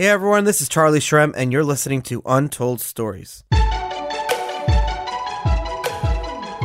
[0.00, 3.44] Hey everyone, this is Charlie Shrem, and you're listening to Untold Stories.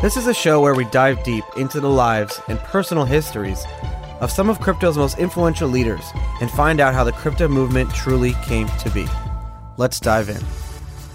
[0.01, 3.65] This is a show where we dive deep into the lives and personal histories
[4.21, 6.05] of some of crypto's most influential leaders
[6.39, 9.05] and find out how the crypto movement truly came to be.
[9.75, 10.41] Let's dive in.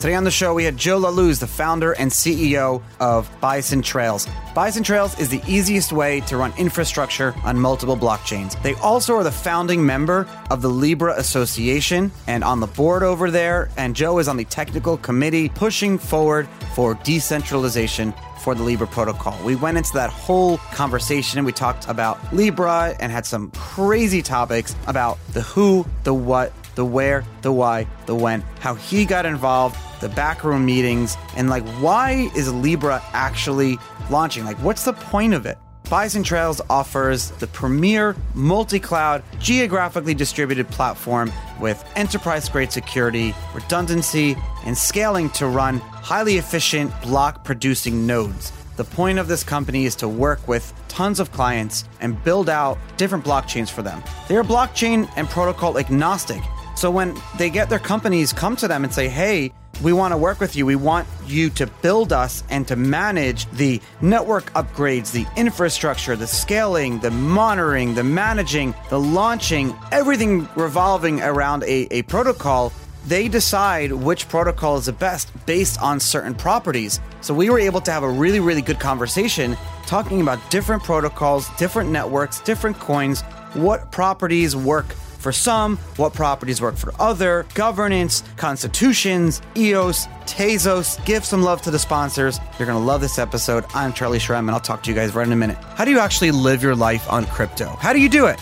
[0.01, 4.27] Today on the show, we had Joe Lallouz, the founder and CEO of Bison Trails.
[4.55, 8.61] Bison Trails is the easiest way to run infrastructure on multiple blockchains.
[8.63, 13.31] They also are the founding member of the Libra Association and on the board over
[13.31, 13.69] there.
[13.77, 19.39] And Joe is on the technical committee pushing forward for decentralization for the Libra protocol.
[19.45, 24.23] We went into that whole conversation and we talked about Libra and had some crazy
[24.23, 29.27] topics about the who, the what, the where, the why, the when, how he got
[29.27, 33.77] involved, the backroom meetings, and like why is Libra actually
[34.09, 34.47] launching?
[34.47, 35.59] Like, what's the point of it?
[35.91, 41.31] Bison Trails offers the premier multi cloud, geographically distributed platform
[41.61, 48.53] with enterprise grade security, redundancy, and scaling to run highly efficient block producing nodes.
[48.77, 52.79] The point of this company is to work with tons of clients and build out
[52.97, 54.03] different blockchains for them.
[54.29, 56.41] They are blockchain and protocol agnostic.
[56.77, 60.19] So when they get their companies come to them and say, hey, we want to
[60.19, 60.67] work with you.
[60.67, 66.27] We want you to build us and to manage the network upgrades, the infrastructure, the
[66.27, 72.73] scaling, the monitoring, the managing, the launching, everything revolving around a, a protocol.
[73.07, 77.01] They decide which protocol is the best based on certain properties.
[77.23, 81.49] So we were able to have a really, really good conversation talking about different protocols,
[81.57, 83.23] different networks, different coins,
[83.55, 91.05] what properties work for some, what properties work for other, governance, constitutions, EOS, Tezos.
[91.05, 92.39] Give some love to the sponsors.
[92.59, 93.65] You're going to love this episode.
[93.75, 95.59] I'm Charlie Shrem, and I'll talk to you guys right in a minute.
[95.77, 97.67] How do you actually live your life on crypto?
[97.67, 98.41] How do you do it?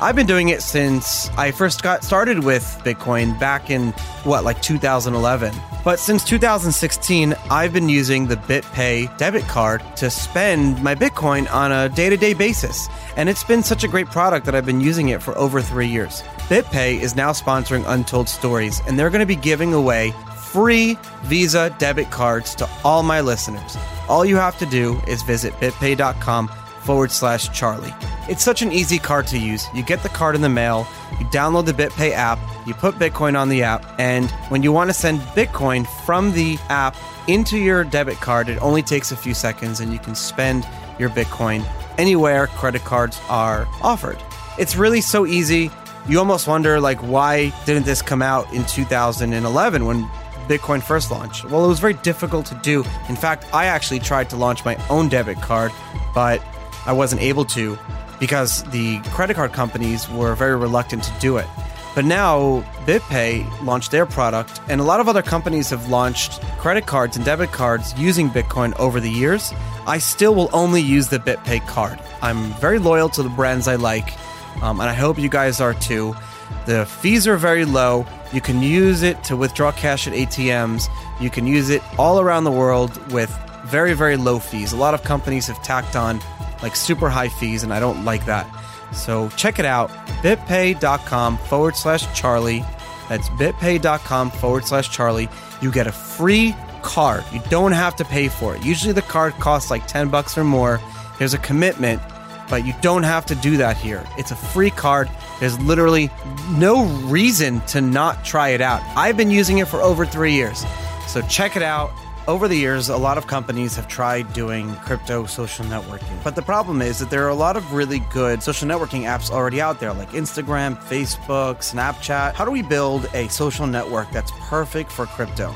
[0.00, 3.92] I've been doing it since I first got started with Bitcoin back in
[4.24, 5.54] what, like 2011.
[5.84, 11.72] But since 2016, I've been using the BitPay debit card to spend my Bitcoin on
[11.72, 12.88] a day to day basis.
[13.16, 15.88] And it's been such a great product that I've been using it for over three
[15.88, 16.22] years.
[16.48, 21.74] BitPay is now sponsoring Untold Stories, and they're going to be giving away free Visa
[21.78, 23.76] debit cards to all my listeners.
[24.08, 26.48] All you have to do is visit bitpay.com
[26.82, 27.94] forward slash Charlie.
[28.26, 29.66] It's such an easy card to use.
[29.74, 30.86] You get the card in the mail,
[31.18, 34.88] you download the BitPay app, you put Bitcoin on the app, and when you want
[34.88, 36.96] to send Bitcoin from the app
[37.28, 40.66] into your debit card, it only takes a few seconds and you can spend
[40.98, 41.66] your Bitcoin
[41.98, 44.18] anywhere credit cards are offered.
[44.58, 45.70] It's really so easy.
[46.08, 50.04] You almost wonder like why didn't this come out in 2011 when
[50.48, 51.44] Bitcoin first launched?
[51.44, 52.84] Well, it was very difficult to do.
[53.08, 55.72] In fact, I actually tried to launch my own debit card,
[56.14, 56.42] but
[56.86, 57.78] I wasn't able to
[58.24, 61.46] because the credit card companies were very reluctant to do it.
[61.94, 66.86] But now BitPay launched their product, and a lot of other companies have launched credit
[66.86, 69.52] cards and debit cards using Bitcoin over the years.
[69.86, 72.00] I still will only use the BitPay card.
[72.22, 74.14] I'm very loyal to the brands I like,
[74.62, 76.16] um, and I hope you guys are too.
[76.64, 78.06] The fees are very low.
[78.32, 80.88] You can use it to withdraw cash at ATMs.
[81.20, 83.30] You can use it all around the world with
[83.66, 84.72] very, very low fees.
[84.72, 86.20] A lot of companies have tacked on
[86.62, 88.46] like super high fees, and I don't like that.
[88.92, 89.90] So check it out
[90.22, 92.64] bitpay.com forward slash Charlie.
[93.08, 95.28] That's bitpay.com forward slash Charlie.
[95.60, 97.24] You get a free card.
[97.32, 98.64] You don't have to pay for it.
[98.64, 100.80] Usually the card costs like 10 bucks or more.
[101.18, 102.00] There's a commitment,
[102.48, 104.04] but you don't have to do that here.
[104.16, 105.10] It's a free card.
[105.40, 106.10] There's literally
[106.50, 108.82] no reason to not try it out.
[108.96, 110.64] I've been using it for over three years.
[111.06, 111.90] So check it out.
[112.26, 116.24] Over the years, a lot of companies have tried doing crypto social networking.
[116.24, 119.30] But the problem is that there are a lot of really good social networking apps
[119.30, 122.32] already out there, like Instagram, Facebook, Snapchat.
[122.32, 125.54] How do we build a social network that's perfect for crypto?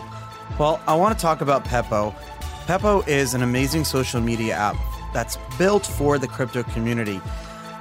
[0.58, 2.14] Well, I want to talk about Pepo.
[2.66, 4.76] Pepo is an amazing social media app
[5.14, 7.16] that's built for the crypto community.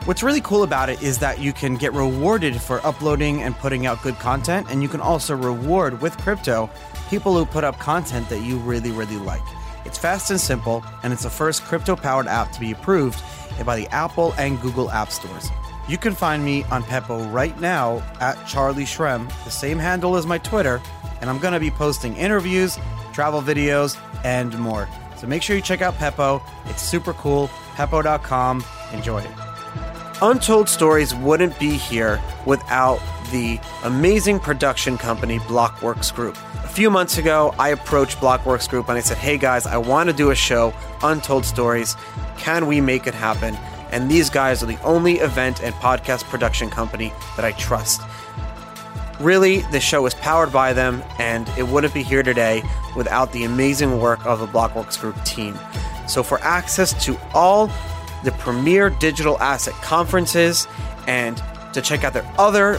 [0.05, 3.85] What's really cool about it is that you can get rewarded for uploading and putting
[3.85, 6.69] out good content, and you can also reward with crypto
[7.09, 9.41] people who put up content that you really, really like.
[9.85, 13.21] It's fast and simple, and it's the first crypto powered app to be approved
[13.65, 15.49] by the Apple and Google App Stores.
[15.87, 20.25] You can find me on Pepo right now at Charlie Shrem, the same handle as
[20.25, 20.81] my Twitter,
[21.21, 22.77] and I'm going to be posting interviews,
[23.13, 24.89] travel videos, and more.
[25.15, 26.41] So make sure you check out Pepo.
[26.65, 27.47] It's super cool.
[27.75, 28.63] Pepo.com.
[28.91, 29.31] Enjoy it.
[30.21, 32.99] Untold Stories wouldn't be here without
[33.31, 36.37] the amazing production company Blockworks Group.
[36.77, 40.15] Few months ago, I approached Blockworks Group and I said, Hey guys, I want to
[40.15, 41.95] do a show, Untold Stories.
[42.37, 43.55] Can we make it happen?
[43.91, 48.03] And these guys are the only event and podcast production company that I trust.
[49.19, 52.61] Really, the show is powered by them, and it wouldn't be here today
[52.95, 55.57] without the amazing work of the Blockworks Group team.
[56.07, 57.71] So, for access to all
[58.23, 60.67] the premier digital asset conferences
[61.07, 61.41] and
[61.73, 62.75] to check out their other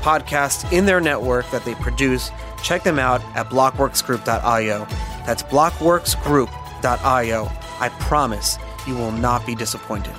[0.00, 2.30] podcasts in their network that they produce,
[2.62, 4.86] check them out at blockworksgroup.io.
[5.26, 7.52] That's blockworksgroup.io.
[7.80, 10.14] I promise you will not be disappointed.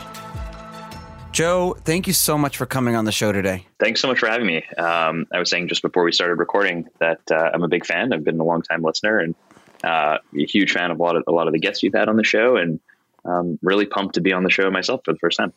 [1.32, 3.66] Joe, thank you so much for coming on the show today.
[3.80, 4.64] Thanks so much for having me.
[4.78, 8.14] Um, I was saying just before we started recording that uh, I'm a big fan.
[8.14, 9.34] I've been a long time listener and
[9.84, 12.08] uh, a huge fan of a lot of a lot of the guests you've had
[12.08, 12.80] on the show, and
[13.26, 15.54] um, really pumped to be on the show myself for the first time.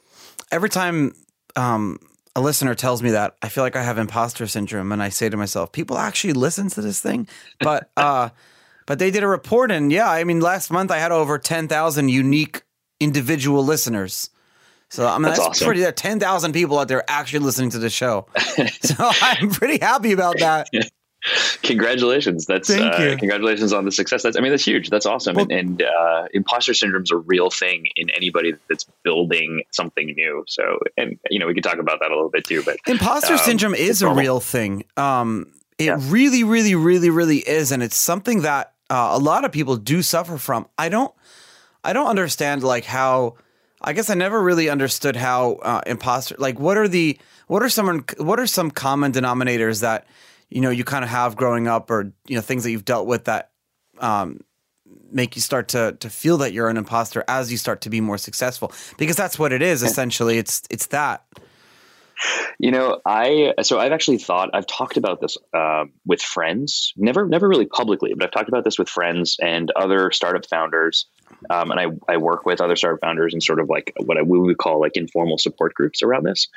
[0.50, 1.14] Every time
[1.56, 1.98] um,
[2.36, 5.28] a listener tells me that, I feel like I have imposter syndrome, and I say
[5.28, 7.26] to myself, "People actually listen to this thing,"
[7.58, 7.90] but.
[7.96, 8.28] Uh,
[8.86, 11.66] but they did a report, and yeah, I mean, last month I had over ten
[11.66, 12.62] thousand unique
[13.00, 14.30] individual listeners.
[14.88, 15.66] So I mean, that's, that's awesome.
[15.66, 15.80] pretty.
[15.80, 18.28] There ten thousand people out there actually listening to the show.
[18.80, 20.68] so I'm pretty happy about that.
[21.62, 22.46] Congratulations!
[22.46, 24.22] That's uh, congratulations on the success.
[24.22, 24.90] That's I mean, that's huge.
[24.90, 25.36] That's awesome.
[25.36, 30.06] Well, and, and uh, imposter syndrome is a real thing in anybody that's building something
[30.16, 30.44] new.
[30.46, 32.62] So, and you know, we could talk about that a little bit too.
[32.62, 34.84] But imposter um, syndrome is a real thing.
[34.96, 35.98] Um, it yeah.
[36.00, 40.02] really, really, really, really is, and it's something that uh, a lot of people do
[40.02, 40.68] suffer from.
[40.78, 41.12] I don't,
[41.82, 43.36] I don't understand like how
[43.80, 47.68] I guess I never really understood how uh, imposter like what are the what are
[47.68, 50.06] some what are some common denominators that
[50.48, 53.06] you know you kind of have growing up or you know things that you've dealt
[53.06, 53.50] with that
[53.98, 54.40] um,
[55.10, 58.00] make you start to to feel that you're an imposter as you start to be
[58.00, 58.72] more successful.
[58.98, 60.38] Because that's what it is essentially.
[60.38, 61.24] It's it's that.
[62.58, 66.94] You know i so i've actually thought i've talked about this uh, with friends.
[66.96, 71.06] Never never really publicly but i've talked about this with friends and other startup founders.
[71.50, 74.22] Um, and I, I work with other startup founders and sort of like what I,
[74.22, 76.48] we would call like informal support groups around this.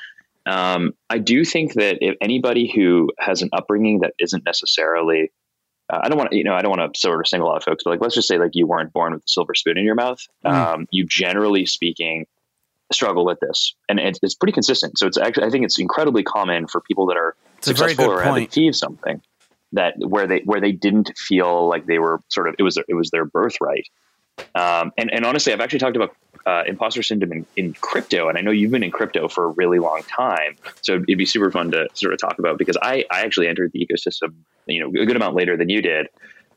[0.45, 5.31] Um, I do think that if anybody who has an upbringing that isn't necessarily,
[5.91, 7.63] uh, I don't want to, you know, I don't want to sort of single out
[7.63, 9.85] folks, but like, let's just say like you weren't born with a silver spoon in
[9.85, 10.19] your mouth.
[10.45, 10.51] Mm.
[10.51, 12.25] Um, you generally speaking
[12.91, 14.97] struggle with this and it's, it's, pretty consistent.
[14.97, 18.21] So it's actually, I think it's incredibly common for people that are it's successful or
[18.21, 19.21] have achieved something
[19.73, 22.95] that where they, where they didn't feel like they were sort of, it was, it
[22.95, 23.87] was their birthright
[24.55, 26.15] um, and, and honestly, I've actually talked about
[26.45, 29.49] uh, imposter syndrome in, in, crypto, and I know you've been in crypto for a
[29.49, 30.55] really long time.
[30.81, 33.71] So it'd be super fun to sort of talk about because I, I actually entered
[33.73, 34.33] the ecosystem,
[34.65, 36.07] you know, a good amount later than you did.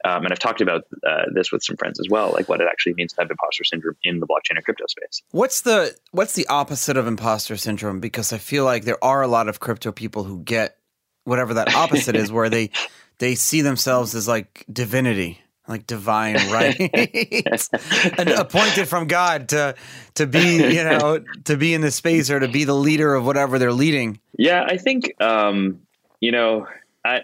[0.04, 2.66] Um, and I've talked about uh, this with some friends as well, like what it
[2.68, 5.22] actually means to have imposter syndrome in the blockchain and crypto space.
[5.30, 8.00] What's the what's the opposite of imposter syndrome?
[8.00, 10.76] Because I feel like there are a lot of crypto people who get
[11.24, 12.70] whatever that opposite is, where they
[13.18, 16.78] they see themselves as like divinity like divine right.
[18.18, 19.74] And appointed from god to
[20.14, 23.24] to be you know to be in the space or to be the leader of
[23.26, 24.18] whatever they're leading.
[24.36, 25.80] Yeah i think um
[26.20, 26.66] you know
[27.04, 27.22] i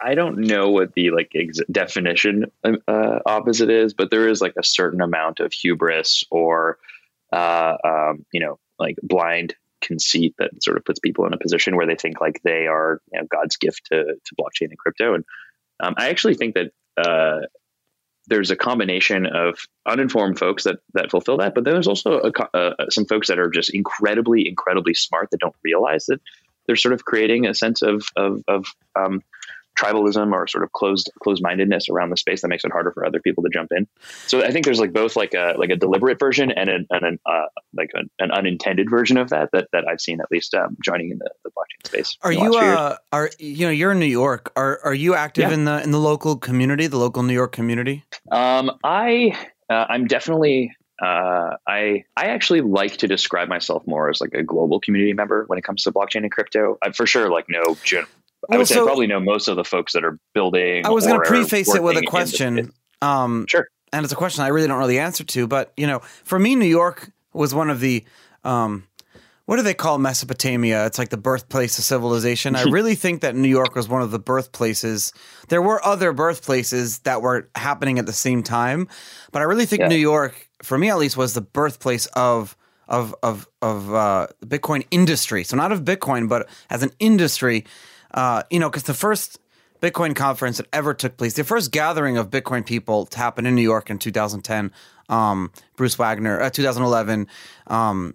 [0.00, 4.54] i don't know what the like ex- definition uh, opposite is but there is like
[4.58, 6.78] a certain amount of hubris or
[7.32, 11.76] uh um you know like blind conceit that sort of puts people in a position
[11.76, 15.14] where they think like they are you know, god's gift to to blockchain and crypto.
[15.14, 15.24] And
[15.82, 17.46] um, I actually think that uh,
[18.26, 22.56] there's a combination of uninformed folks that that fulfill that, but then there's also a,
[22.56, 26.20] uh, some folks that are just incredibly, incredibly smart that don't realize that
[26.66, 29.22] they're sort of creating a sense of of, of um,
[29.80, 33.04] tribalism or sort of closed closed mindedness around the space that makes it harder for
[33.04, 33.86] other people to jump in.
[34.26, 37.18] So I think there's like both like a like a deliberate version and an, an
[37.26, 40.76] uh, like an, an, unintended version of that that that I've seen at least um,
[40.84, 42.16] joining in the, the blockchain space.
[42.22, 44.52] Are you uh, are you know you're in New York?
[44.56, 45.54] Are are you active yeah.
[45.54, 48.04] in the in the local community, the local New York community?
[48.30, 49.36] Um, I
[49.68, 54.42] uh, I'm definitely uh, I I actually like to describe myself more as like a
[54.42, 56.76] global community member when it comes to blockchain and crypto.
[56.82, 58.06] I for sure like no gen-
[58.50, 60.86] I would say I probably know most of the folks that are building.
[60.86, 62.72] I was going to preface it with a question.
[63.02, 63.68] Um, sure.
[63.92, 66.38] And it's a question I really don't know the answer to, but you know, for
[66.38, 68.04] me, New York was one of the
[68.44, 68.84] um,
[69.50, 70.86] what do they call Mesopotamia?
[70.86, 72.54] It's like the birthplace of civilization.
[72.54, 75.12] I really think that New York was one of the birthplaces.
[75.48, 78.86] There were other birthplaces that were happening at the same time,
[79.32, 79.88] but I really think yeah.
[79.88, 82.56] New York, for me at least, was the birthplace of
[82.88, 85.42] of of of uh, the Bitcoin industry.
[85.42, 87.64] So not of Bitcoin, but as an industry
[88.12, 89.38] uh, you know, because the first
[89.80, 93.54] Bitcoin conference that ever took place, the first gathering of Bitcoin people to happen in
[93.54, 94.72] New York in 2010,
[95.08, 97.26] um, Bruce Wagner, uh, 2011,
[97.66, 98.14] um,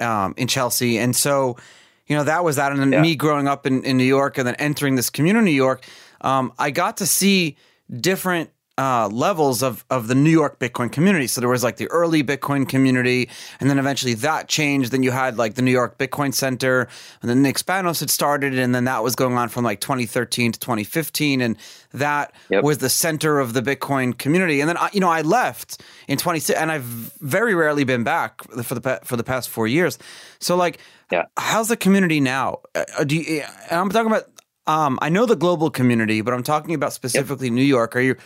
[0.00, 0.98] um, in Chelsea.
[0.98, 1.56] And so,
[2.06, 2.72] you know, that was that.
[2.72, 3.02] And then yeah.
[3.02, 5.86] me growing up in, in New York and then entering this community in New York,
[6.20, 7.56] um, I got to see
[8.00, 11.26] different uh, levels of of the New York Bitcoin community.
[11.26, 13.28] So there was like the early Bitcoin community,
[13.58, 14.92] and then eventually that changed.
[14.92, 16.86] Then you had like the New York Bitcoin Center,
[17.22, 20.52] and then Nick Spanos had started, and then that was going on from like 2013
[20.52, 21.56] to 2015, and
[21.94, 22.64] that Yep.
[22.64, 24.60] was the center of the Bitcoin community.
[24.60, 28.42] And then I- you know I left in 20 and I've very rarely been back
[28.62, 29.98] for the for the past four years.
[30.38, 30.78] So like,
[31.10, 31.22] Yeah.
[31.38, 32.58] how's the community now?
[32.74, 34.24] Uh, do you, I'm talking about.
[34.68, 37.94] Um, I know the global community, but I'm talking about specifically New York.
[37.94, 38.16] Are you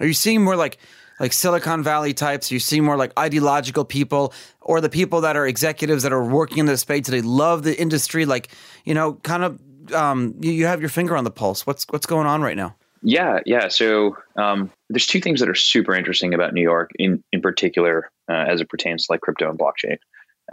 [0.00, 0.78] are you seeing more like
[1.20, 2.50] like Silicon Valley types?
[2.50, 6.24] Are you seeing more like ideological people, or the people that are executives that are
[6.24, 8.24] working in this space that they love the industry?
[8.24, 8.48] Like
[8.84, 9.60] you know, kind of
[9.92, 11.66] um, you, you have your finger on the pulse.
[11.66, 12.76] What's what's going on right now?
[13.02, 13.68] Yeah, yeah.
[13.68, 18.10] So um, there's two things that are super interesting about New York, in in particular,
[18.28, 19.98] uh, as it pertains to like crypto and blockchain.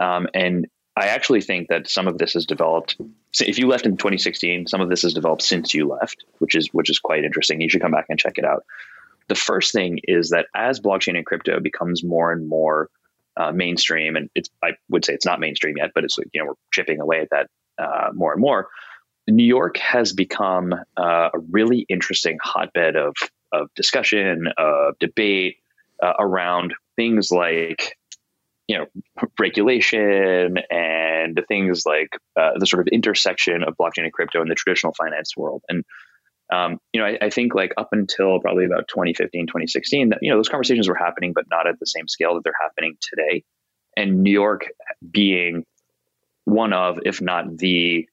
[0.00, 2.96] Um, and I actually think that some of this has developed.
[3.32, 6.54] So if you left in 2016, some of this has developed since you left, which
[6.54, 7.60] is which is quite interesting.
[7.60, 8.64] You should come back and check it out.
[9.28, 12.88] The first thing is that as blockchain and crypto becomes more and more
[13.36, 16.46] uh, mainstream, and it's I would say it's not mainstream yet, but it's you know
[16.46, 18.68] we're chipping away at that uh, more and more.
[19.28, 23.14] New York has become uh, a really interesting hotbed of
[23.52, 25.56] of discussion, of debate
[26.02, 27.96] uh, around things like
[28.68, 28.86] you know
[29.38, 34.54] regulation and things like uh, the sort of intersection of blockchain and crypto in the
[34.54, 35.62] traditional finance world.
[35.68, 35.84] And
[36.52, 40.30] um, you know, I, I think like up until probably about 2015, 2016, that you
[40.30, 43.44] know those conversations were happening, but not at the same scale that they're happening today.
[43.96, 44.66] And New York
[45.10, 45.64] being
[46.44, 48.08] one of, if not the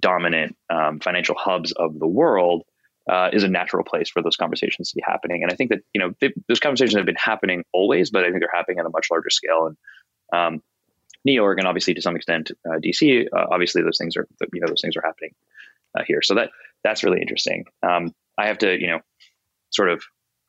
[0.00, 2.64] dominant um, financial hubs of the world
[3.10, 5.42] uh, is a natural place for those conversations to be happening.
[5.42, 8.28] And I think that you know they, those conversations have been happening always, but I
[8.28, 9.68] think they're happening at a much larger scale.
[9.68, 9.76] And
[10.32, 10.62] um,
[11.24, 14.60] New York, and obviously to some extent uh, DC, uh, obviously those things are you
[14.60, 15.30] know those things are happening
[15.96, 16.22] uh, here.
[16.22, 16.50] So that
[16.86, 17.64] that's really interesting.
[17.82, 19.00] Um, I have to you know
[19.70, 20.02] sort of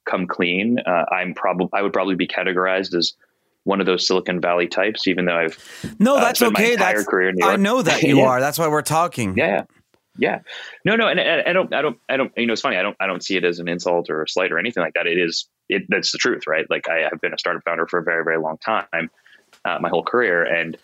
[0.07, 0.77] come clean.
[0.85, 3.13] Uh, I'm probably I would probably be categorized as
[3.63, 5.57] one of those Silicon Valley types, even though I've
[5.99, 6.73] No, uh, that's okay.
[6.73, 8.27] entire That's career I know that you Yeah.
[8.27, 8.39] are.
[8.39, 9.35] That's why we're talking.
[9.37, 9.63] Yeah,
[10.17, 10.39] yeah.
[10.85, 12.31] No, no, and, and I don't, I don't, I don't.
[12.37, 12.77] You know, it's funny.
[12.77, 14.93] I don't, I don't see it as an insult or a slight or anything like
[14.93, 15.07] that.
[15.07, 15.83] It is, it.
[15.89, 16.65] That's the truth, right?
[16.69, 19.09] Like I have been a startup founder for a very, very long time,
[19.65, 20.77] uh, my whole career, and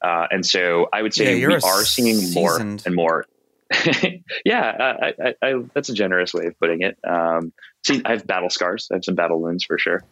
[0.00, 3.24] uh, and so I would say you're we are seeing more and more.
[4.44, 6.98] yeah, I, I, I, that's a generous way of putting it.
[7.06, 7.52] Um,
[7.86, 8.88] see, I have battle scars.
[8.90, 10.02] I have some battle wounds for sure.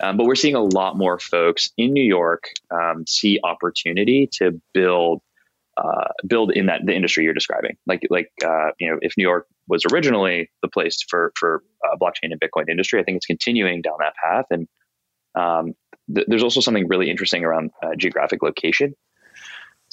[0.00, 4.60] Um, but we're seeing a lot more folks in New York um, see opportunity to
[4.72, 5.22] build
[5.76, 7.76] uh, build in that the industry you're describing.
[7.86, 11.96] Like like uh, you know, if New York was originally the place for for uh,
[11.96, 14.46] blockchain and Bitcoin industry, I think it's continuing down that path.
[14.50, 14.68] And
[15.34, 15.74] um,
[16.14, 18.94] th- there's also something really interesting around uh, geographic location.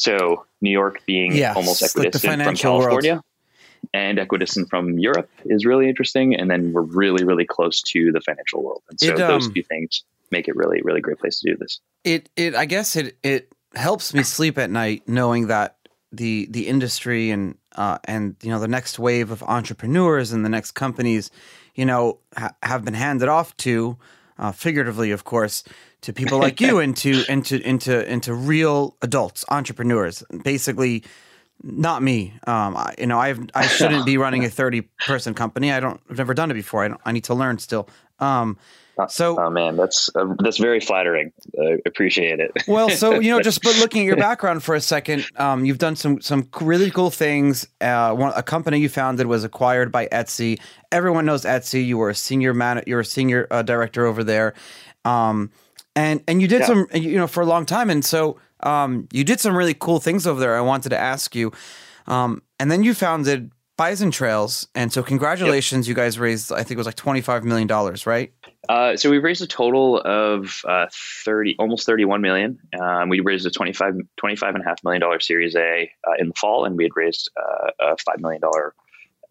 [0.02, 3.04] So New York being Yes, almost like equidistant from financial world.
[3.04, 3.24] California.
[3.94, 8.22] And equidistant from Europe is really interesting, and then we're really, really close to the
[8.22, 11.40] financial world, and so It, those um, two things make it really, really great place
[11.40, 11.82] to do this.
[12.04, 15.78] it it I guess it it helps me sleep at night knowing that
[16.12, 20.50] the the industry and uh, and you know the next wave of entrepreneurs and the
[20.50, 21.32] next companies,
[21.76, 23.98] you know, ha- have been handed off to,
[24.38, 25.64] uh, figuratively, of course,
[26.02, 31.04] to people like you and to into into into real adults, entrepreneurs, basically.
[31.64, 32.34] Not me.
[32.48, 35.72] Um, I, you know, I I shouldn't be running a thirty person company.
[35.72, 36.02] I don't.
[36.10, 36.84] I've never done it before.
[36.84, 37.02] I don't.
[37.06, 37.88] I need to learn still.
[38.18, 38.58] Um,
[39.10, 41.32] so Oh man, that's uh, that's very flattering.
[41.60, 42.52] I appreciate it.
[42.68, 45.78] well, so you know, just but looking at your background for a second, um, you've
[45.78, 47.68] done some some really cool things.
[47.80, 50.60] Uh, one, a company you founded was acquired by Etsy.
[50.92, 51.86] Everyone knows Etsy.
[51.86, 52.84] You were a senior man.
[52.86, 54.54] You're a senior uh, director over there,
[55.06, 55.52] um,
[55.96, 56.68] and and you did Yeah.
[56.68, 57.90] some you know for a long time.
[57.90, 60.56] And so um, you did some really cool things over there.
[60.56, 61.52] I wanted to ask you,
[62.08, 64.68] um, and then you founded Bison Trails.
[64.76, 68.06] And so congratulations, you guys raised I think it was like twenty five million dollars,
[68.06, 68.32] right?
[68.70, 70.86] Uh, so we've raised a total of uh,
[71.26, 72.60] 30, almost 31 million.
[72.80, 76.28] Um, we raised a 25, 25 and a half million dollar series A uh, in
[76.28, 78.40] the fall, and we had raised uh, a $5 million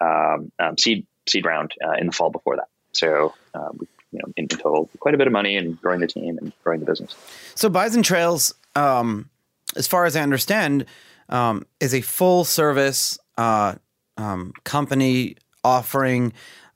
[0.00, 2.67] um, um, seed, seed round uh, in the fall before that.
[2.93, 6.07] So, um, we, you know, in total, quite a bit of money and growing the
[6.07, 7.14] team and growing the business.
[7.55, 9.31] So Bison Trails, um,
[9.76, 10.87] as far as I understand,
[11.29, 13.76] um, is a full service uh,
[14.17, 16.33] um, company offering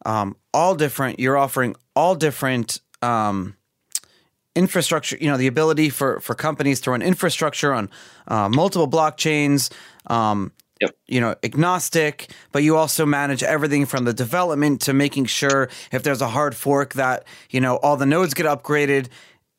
[0.06, 1.18] um, all different.
[1.18, 3.56] You're offering all different um,
[4.54, 5.16] infrastructure.
[5.20, 7.90] You know, the ability for for companies to run infrastructure on
[8.28, 9.72] uh, multiple blockchains.
[10.06, 10.96] Um, Yep.
[11.06, 16.02] you know, agnostic, but you also manage everything from the development to making sure if
[16.02, 19.06] there's a hard fork that, you know, all the nodes get upgraded.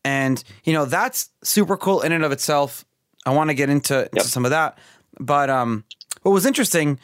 [0.04, 2.84] And, you know, that's super cool in and of itself.
[3.26, 4.78] I want to get into, into some of that.
[5.20, 5.86] But um,
[6.22, 7.00] what was interesting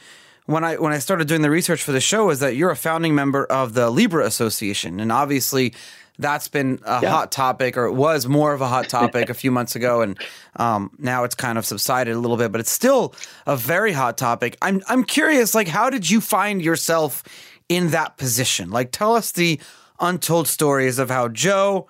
[0.46, 2.76] when I when I started doing the research for the show is that you're a
[2.76, 5.74] founding member of the Libra Association, and obviously
[6.22, 7.10] that's been a yeah.
[7.10, 10.18] hot topic, or it was more of a hot topic a few months ago, and
[10.56, 13.14] um, now it's kind of subsided a little bit, but it's still
[13.46, 14.58] a very hot topic.
[14.62, 17.24] I'm I'm curious, like, how did you find yourself
[17.68, 18.70] in that position?
[18.70, 19.60] Like, tell us the
[20.00, 21.88] untold stories of how Joe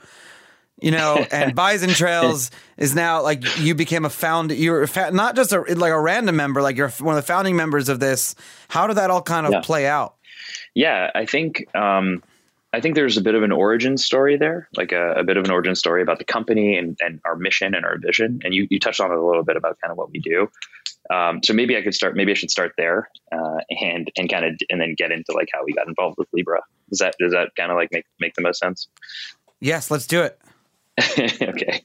[0.81, 4.51] you know, and Bison Trails is now like you became a found.
[4.51, 7.87] You're not just a like a random member, like you're one of the founding members
[7.87, 8.35] of this.
[8.67, 9.61] How did that all kind of yeah.
[9.61, 10.15] play out?
[10.73, 12.23] Yeah, I think um,
[12.73, 15.43] I think there's a bit of an origin story there, like a, a, bit of
[15.43, 18.39] an origin story about the company and, and our mission and our vision.
[18.45, 20.49] And you, you touched on it a little bit about kind of what we do.
[21.13, 24.45] Um, so maybe I could start, maybe I should start there uh, and, and kind
[24.45, 26.61] of, and then get into like how we got involved with Libra.
[26.89, 28.87] Does that, does that kind of like make, make the most sense?
[29.59, 30.39] Yes, let's do it.
[31.41, 31.83] okay.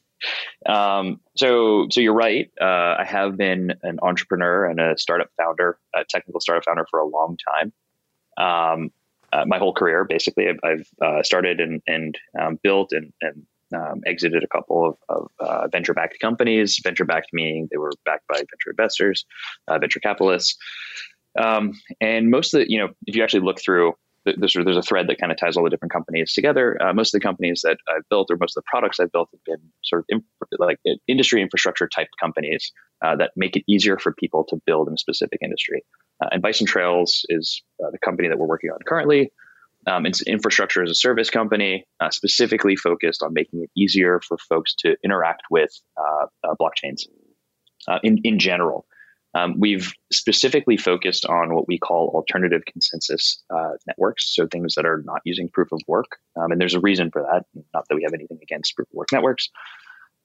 [0.66, 2.48] Um, so, so you're right.
[2.60, 7.00] Uh, I have been an entrepreneur and a startup founder, a technical startup founder for
[7.00, 7.72] a long time.
[8.38, 8.90] Um,
[9.32, 10.04] uh, my whole career.
[10.04, 14.86] Basically, I've, I've uh, started and, and um, built and, and um, exited a couple
[14.88, 16.80] of, of uh, venture backed companies.
[16.82, 19.24] Venture backed meaning they were backed by venture investors,
[19.68, 20.56] uh, venture capitalists.
[21.38, 23.94] Um, and most of the, you know, if you actually look through,
[24.36, 26.80] there's, there's a thread that kind of ties all the different companies together.
[26.82, 29.28] Uh, most of the companies that I've built, or most of the products I've built,
[29.32, 30.22] have been sort of
[30.58, 34.94] like industry infrastructure type companies uh, that make it easier for people to build in
[34.94, 35.84] a specific industry.
[36.22, 39.32] Uh, and Bison Trails is uh, the company that we're working on currently.
[39.86, 44.36] Um, it's infrastructure as a service company, uh, specifically focused on making it easier for
[44.36, 47.02] folks to interact with uh, blockchains
[48.02, 48.86] in in general.
[49.34, 53.42] Um, we've specifically focused on what we call alternative consensus
[53.86, 56.18] networks, so things that are not using proof of work.
[56.36, 57.44] Um, and there's a reason for that.
[57.74, 59.50] Not that we have anything against proof of work networks,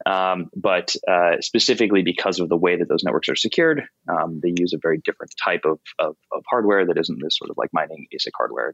[0.06, 4.54] um, but uh, specifically because of the way that those networks are secured, um, they
[4.58, 7.70] use a very different type of, of, of, hardware that isn't this sort of like
[7.72, 8.74] mining ASIC hardware.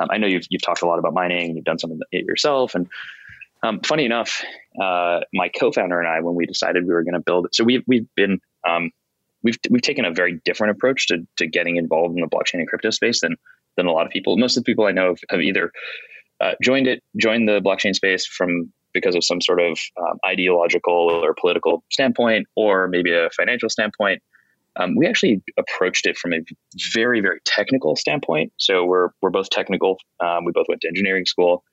[0.00, 2.24] Um, I know you've, you've talked a lot about mining, you've done some of it
[2.24, 2.74] yourself.
[2.74, 2.88] And
[3.62, 4.42] um, funny enough,
[4.80, 7.64] uh, my co-founder and I, when we decided we were going to build it, so
[7.64, 8.92] we've, we've been, um,
[9.48, 12.68] we've, we've taken a very different approach to, to getting involved in the blockchain and
[12.68, 13.36] crypto space than,
[13.76, 14.36] than a lot of people.
[14.36, 15.72] Most of the people I know have, either
[16.40, 20.92] uh, joined it, joined the blockchain space from because of some sort of um, ideological
[20.92, 24.22] or political standpoint, or maybe a financial standpoint.
[24.76, 26.38] Um, we actually approached it from a
[26.94, 28.52] very, very technical standpoint.
[28.58, 29.98] So we're we're both technical.
[30.20, 31.64] Um, we both went to engineering school,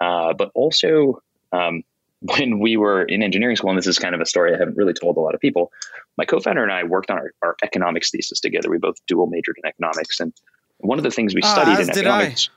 [0.00, 1.20] uh, but also
[1.52, 1.82] um,
[2.20, 4.76] when we were in engineering school, and this is kind of a story I haven't
[4.76, 5.72] really told a lot of people.
[6.18, 8.70] My co-founder and I worked on our, our economics thesis together.
[8.70, 10.32] We both dual majored in economics, and
[10.78, 12.50] one of the things we ah, studied in economics.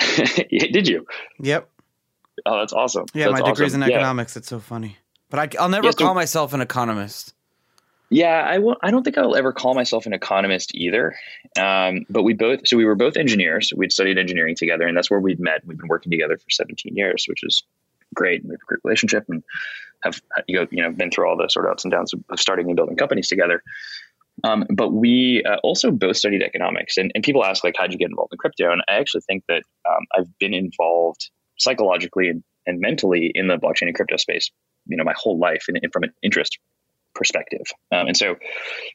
[0.16, 1.06] Did, did you?
[1.40, 1.68] Yep.
[2.46, 3.04] Oh, that's awesome.
[3.12, 4.34] Yeah, that's my degree's in economics.
[4.34, 4.38] Yeah.
[4.38, 4.96] It's so funny.
[5.28, 7.34] But I, will never yeah, so, call myself an economist.
[8.08, 11.14] Yeah, I w- I don't think I'll ever call myself an economist either.
[11.58, 13.72] Um, but we both, so we were both engineers.
[13.76, 15.62] We'd studied engineering together, and that's where we'd met.
[15.66, 17.62] We've been working together for 17 years, which is
[18.14, 18.44] great.
[18.44, 19.42] We have a great relationship and
[20.02, 22.20] have you know, you know been through all the sort of ups and downs of
[22.38, 23.62] starting and building companies together.
[24.44, 27.98] Um, but we uh, also both studied economics, and, and people ask like, how'd you
[27.98, 28.72] get involved in crypto?
[28.72, 33.56] And I actually think that um, I've been involved psychologically and, and mentally in the
[33.56, 34.50] blockchain and crypto space,
[34.86, 36.58] you know, my whole life and, and from an interest
[37.14, 37.66] perspective.
[37.92, 38.36] Um, and so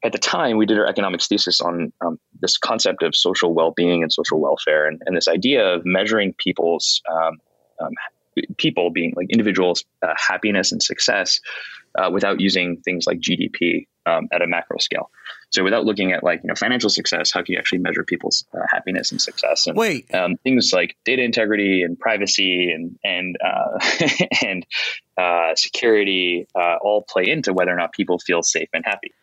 [0.03, 3.71] at the time, we did our economics thesis on um, this concept of social well
[3.71, 7.37] being and social welfare, and, and, this idea of measuring people's um,
[7.79, 7.91] um
[8.57, 11.39] people being like individuals' uh, happiness and success
[11.97, 15.09] uh, without using things like GDP um, at a macro scale.
[15.49, 18.45] So without looking at like you know financial success, how can you actually measure people's
[18.53, 19.67] uh, happiness and success?
[19.67, 20.13] And Wait.
[20.13, 23.79] Um, things like data integrity and privacy and and uh,
[24.45, 24.65] and
[25.17, 29.13] uh, security uh, all play into whether or not people feel safe and happy.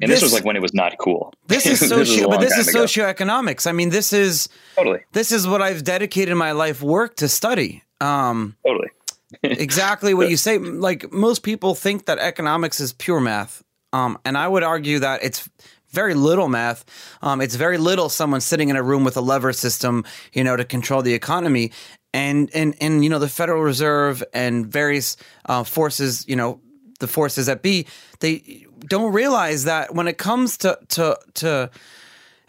[0.00, 1.32] And this, this was like when it was not cool.
[1.46, 2.84] This is socio, but this is ago.
[2.84, 3.66] socioeconomics.
[3.66, 5.00] I mean, this is totally.
[5.12, 7.82] This is what I've dedicated my life work to study.
[8.00, 8.88] Um, totally.
[9.42, 10.58] exactly what you say.
[10.58, 15.22] Like most people think that economics is pure math, um, and I would argue that
[15.22, 15.48] it's
[15.90, 16.84] very little math.
[17.22, 20.56] Um, it's very little someone sitting in a room with a lever system, you know,
[20.56, 21.72] to control the economy.
[22.12, 26.60] And and and you know the Federal Reserve and various uh, forces, you know,
[26.98, 27.86] the forces that be,
[28.20, 31.70] they don't realize that when it comes to to to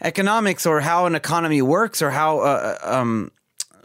[0.00, 3.30] economics or how an economy works or how uh, uh um,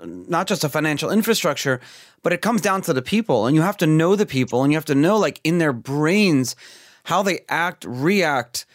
[0.04, 1.80] not just a financial infrastructure,
[2.22, 4.72] but it comes down to the people, and you have to know the people, and
[4.72, 6.56] you have to know like in their brains
[7.06, 8.66] how they act, react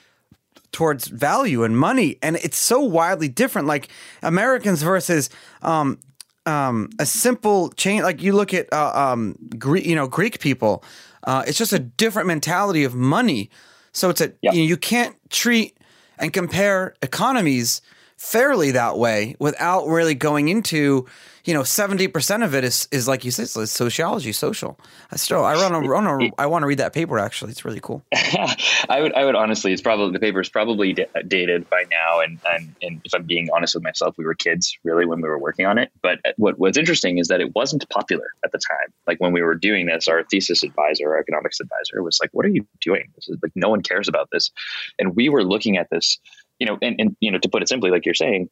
[0.73, 2.19] towards value and money.
[2.23, 3.67] And it's so wildly different.
[3.67, 3.88] Like
[4.23, 5.31] Americans versus
[5.62, 5.99] um,
[6.47, 8.03] um, a simple change.
[8.03, 10.85] Like you look at uh, um, Greek, you know, Greek people.
[11.25, 13.51] Uh, it's just a different mentality of money.
[13.93, 15.77] So it's a you, know, you can't treat
[16.19, 17.81] and compare economies
[18.18, 21.07] fairly that way without really going into
[21.48, 24.78] you know, seventy percent of it is is like you said, it's sociology, social.
[25.11, 27.18] I still, I run, a, run a, I want to read that paper.
[27.18, 28.04] Actually, it's really cool.
[28.14, 32.20] I would, I would honestly, it's probably the paper is probably d- dated by now,
[32.20, 35.28] and, and and if I'm being honest with myself, we were kids really when we
[35.28, 35.90] were working on it.
[36.02, 38.92] But uh, what what's interesting is that it wasn't popular at the time.
[39.07, 42.44] Like when we were doing this, our thesis advisor, our economics advisor, was like, "What
[42.44, 43.11] are you doing?
[43.14, 44.50] This is like no one cares about this,"
[44.98, 46.18] and we were looking at this,
[46.59, 48.49] you know, and, and you know, to put it simply, like you're saying.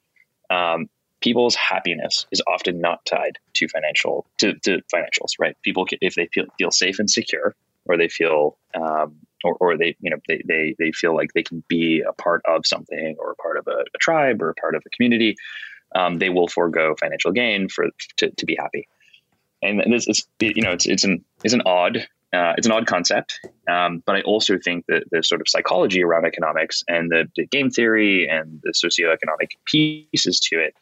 [0.49, 0.89] Um,
[1.21, 6.29] people's happiness is often not tied to financial to, to financials right people if they
[6.33, 7.55] feel, feel safe and secure
[7.87, 11.43] or they feel um, or, or they you know they, they they feel like they
[11.43, 14.55] can be a part of something or a part of a, a tribe or a
[14.55, 15.37] part of a community
[15.95, 18.87] um, they will forego financial gain for to, to be happy
[19.63, 22.87] and this is you know it's it's an it's an odd uh, it's an odd
[22.87, 27.29] concept, um, but I also think that the sort of psychology around economics and the,
[27.37, 30.75] the game theory and the socioeconomic pieces to it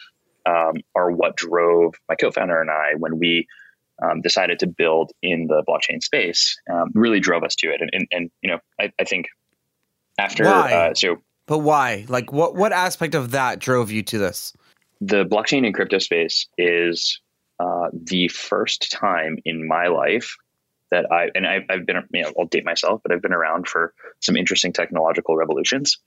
[0.47, 3.47] um, are what drove my co-founder and I when we
[4.03, 6.59] um, decided to build in the blockchain space.
[6.73, 9.27] Um, really drove us to it, and and, and you know I, I think
[10.19, 11.17] after uh, so.
[11.47, 12.07] But why?
[12.09, 14.55] Like, what what aspect of that drove you to this?
[15.01, 17.21] The blockchain and crypto space is
[17.61, 20.37] uh, the first time in my life
[20.95, 23.69] that I and I've, I've been you know I'll date myself, but I've been around
[23.69, 25.99] for some interesting technological revolutions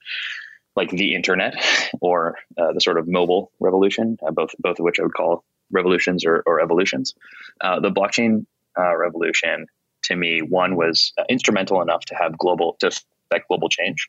[0.77, 1.55] like the internet
[2.01, 5.43] or uh, the sort of mobile revolution, uh, both both of which I would call
[5.71, 7.13] revolutions or, or evolutions.
[7.59, 8.45] Uh, the blockchain
[8.79, 9.65] uh, revolution,
[10.03, 14.07] to me, one was uh, instrumental enough to have global to affect global change,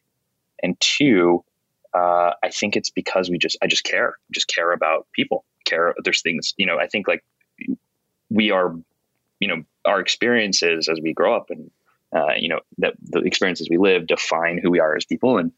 [0.62, 1.42] and two,
[1.92, 5.94] uh, I think it's because we just I just care, just care about people, care.
[6.04, 6.78] There's things you know.
[6.78, 7.24] I think like
[8.30, 8.76] we are,
[9.40, 11.70] you know, our experiences as we grow up and
[12.36, 15.52] you know that the experiences we live define who we are as people and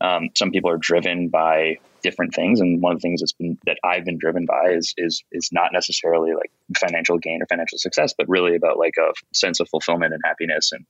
[0.00, 3.58] um, some people are driven by different things, and one of the things that's been
[3.66, 7.78] that I've been driven by is is is not necessarily like financial gain or financial
[7.78, 10.72] success, but really about like a sense of fulfillment and happiness.
[10.72, 10.86] And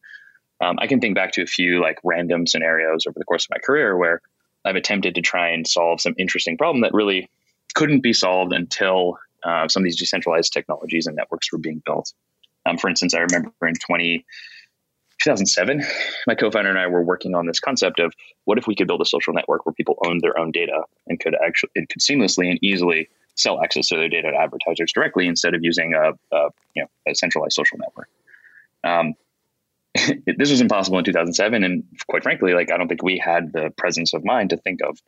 [0.60, 3.50] um, I can think back to a few like random scenarios over the course of
[3.50, 4.20] my career where
[4.64, 7.30] I've attempted to try and solve some interesting problem that really
[7.74, 12.12] couldn't be solved until uh, some of these decentralized technologies and networks were being built.
[12.66, 14.24] Um, for instance, I remember in 20,
[15.22, 15.82] 2007,
[16.26, 19.02] my co-founder and I were working on this concept of what if we could build
[19.02, 22.50] a social network where people owned their own data and could actually and could seamlessly
[22.50, 26.48] and easily sell access to their data to advertisers directly instead of using a, a
[26.74, 28.08] you know a centralized social network.
[28.82, 29.14] Um,
[30.38, 33.70] this was impossible in 2007, and quite frankly, like I don't think we had the
[33.76, 34.98] presence of mind to think of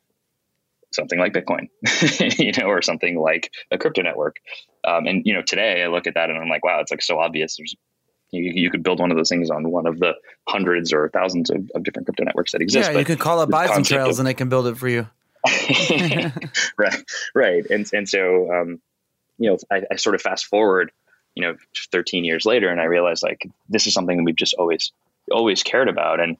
[0.92, 1.68] something like Bitcoin,
[2.38, 4.36] you know, or something like a crypto network.
[4.84, 7.02] Um, and you know, today I look at that and I'm like, wow, it's like
[7.02, 7.56] so obvious.
[7.56, 7.74] There's
[8.30, 10.14] you, you could build one of those things on one of the
[10.48, 12.90] hundreds or thousands of, of different crypto networks that exist.
[12.90, 15.06] Yeah, you can call up Bison Trails of, and they can build it for you.
[16.78, 17.02] right,
[17.34, 18.80] right, and and so um,
[19.38, 20.92] you know, I, I sort of fast forward,
[21.34, 21.56] you know,
[21.90, 24.92] 13 years later, and I realized like this is something that we've just always
[25.30, 26.20] always cared about.
[26.20, 26.36] And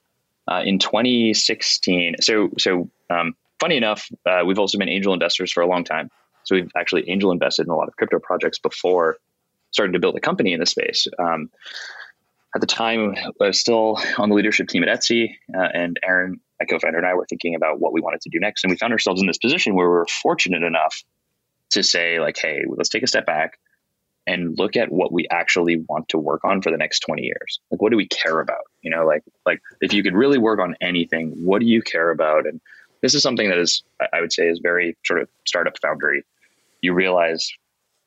[0.49, 5.63] uh, in 2016, so so um, funny enough, uh, we've also been angel investors for
[5.63, 6.11] a long time.
[6.45, 9.17] So we've actually angel invested in a lot of crypto projects before
[9.71, 11.07] starting to build a company in the space.
[11.19, 11.51] Um,
[12.55, 16.41] at the time, I was still on the leadership team at Etsy, uh, and Aaron,
[16.61, 18.65] my co-founder, and I were thinking about what we wanted to do next.
[18.65, 21.03] And we found ourselves in this position where we were fortunate enough
[21.71, 23.59] to say, like, "Hey, let's take a step back
[24.27, 27.61] and look at what we actually want to work on for the next 20 years.
[27.71, 28.65] Like, what do we care about?
[28.81, 32.11] You know, like, like if you could really work on anything, what do you care
[32.11, 32.47] about?
[32.47, 32.61] And
[33.03, 36.25] this is something that is, I would say, is very sort of startup foundry.
[36.81, 37.53] You realize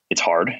[0.09, 0.51] it's hard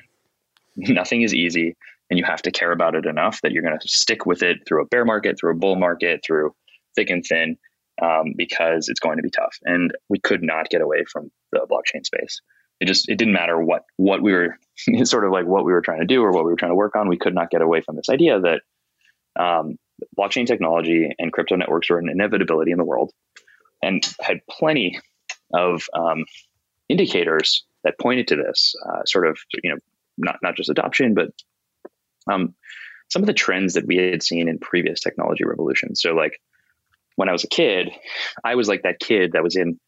[0.78, 1.76] nothing is easy
[2.10, 4.60] and you have to care about it enough that you're going to stick with it
[4.68, 6.54] through a bear market, through a bull market, through
[6.96, 7.58] thick and thin,
[8.02, 9.58] um, because it's going to be tough.
[9.64, 12.42] And we could not get away from the blockchain space.
[12.80, 14.58] It just it didn't matter what what we were
[15.06, 16.76] sort of like what we were trying to do or what we were trying to
[16.76, 17.08] work on.
[17.08, 18.62] We could not get away from this idea that
[19.42, 19.78] um,
[20.18, 23.12] blockchain technology and crypto networks were an inevitability in the world,
[23.86, 25.00] and had plenty
[25.54, 26.26] of um,
[26.90, 29.78] indicators that pointed to this uh, sort of you know
[30.18, 31.30] not not just adoption, but
[32.32, 32.56] um,
[33.10, 36.02] some of the trends that we had seen in previous technology revolutions.
[36.02, 36.40] So, like
[37.16, 37.92] when I was a kid,
[38.44, 39.80] I was like that kid that was in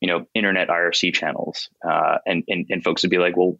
[0.00, 3.56] you know internet IRC channels, uh, and, and and folks would be like, well.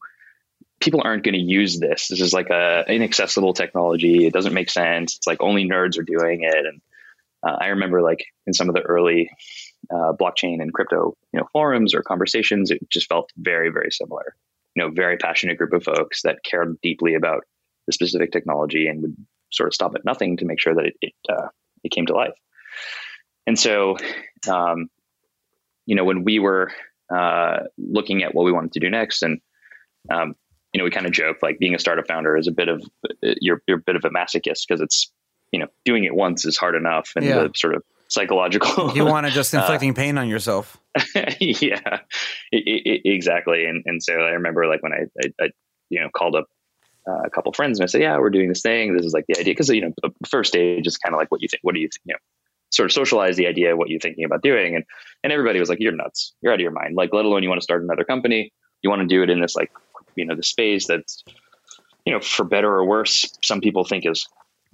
[0.78, 2.08] People aren't going to use this.
[2.08, 4.26] This is like a inaccessible technology.
[4.26, 5.16] It doesn't make sense.
[5.16, 6.66] It's like only nerds are doing it.
[6.66, 6.82] And
[7.42, 9.30] uh, I remember like in some of the early
[9.90, 14.34] uh, blockchain and crypto, you know, forums or conversations, it just felt very, very similar
[14.76, 17.44] you know very passionate group of folks that cared deeply about
[17.86, 19.16] the specific technology and would
[19.50, 21.48] sort of stop at nothing to make sure that it it, uh,
[21.82, 22.34] it came to life.
[23.46, 23.96] And so,
[24.48, 24.88] um,
[25.86, 26.72] you know, when we were
[27.14, 29.40] uh, looking at what we wanted to do next, and
[30.10, 30.34] um,
[30.72, 32.84] you know, we kind of joke like being a startup founder is a bit of
[33.22, 35.10] you're you're a bit of a masochist because it's
[35.52, 37.44] you know doing it once is hard enough, and yeah.
[37.44, 38.96] the sort of psychological.
[38.96, 40.78] you want to just uh, inflicting uh, pain on yourself.
[41.40, 42.00] yeah,
[42.52, 43.64] it, it, exactly.
[43.64, 45.50] And and so I remember like when I, I, I
[45.90, 46.46] you know called up
[47.08, 48.96] uh, a couple friends and I said, yeah, we're doing this thing.
[48.96, 51.30] This is like the idea because you know the first stage is kind of like
[51.30, 51.60] what you think.
[51.62, 52.02] What do you think?
[52.04, 52.18] You know,
[52.70, 54.84] sort of socialize the idea of what you're thinking about doing, and
[55.22, 56.32] and everybody was like, you're nuts.
[56.40, 56.96] You're out of your mind.
[56.96, 58.52] Like, let alone you want to start another company.
[58.82, 59.70] You want to do it in this like
[60.16, 61.24] you know the space that's
[62.04, 63.30] you know for better or worse.
[63.42, 64.26] Some people think is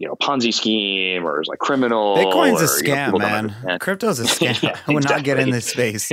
[0.03, 2.17] you know Ponzi scheme or is like criminal.
[2.17, 3.79] Bitcoin's or, a scam, you know, man.
[3.79, 4.61] Crypto's a scam.
[4.61, 6.11] yeah, I would not get in this space.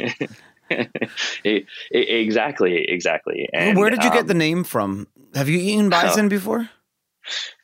[1.91, 3.49] exactly, exactly.
[3.51, 5.07] And, Where did you um, get the name from?
[5.33, 6.69] Have you eaten bison uh, before?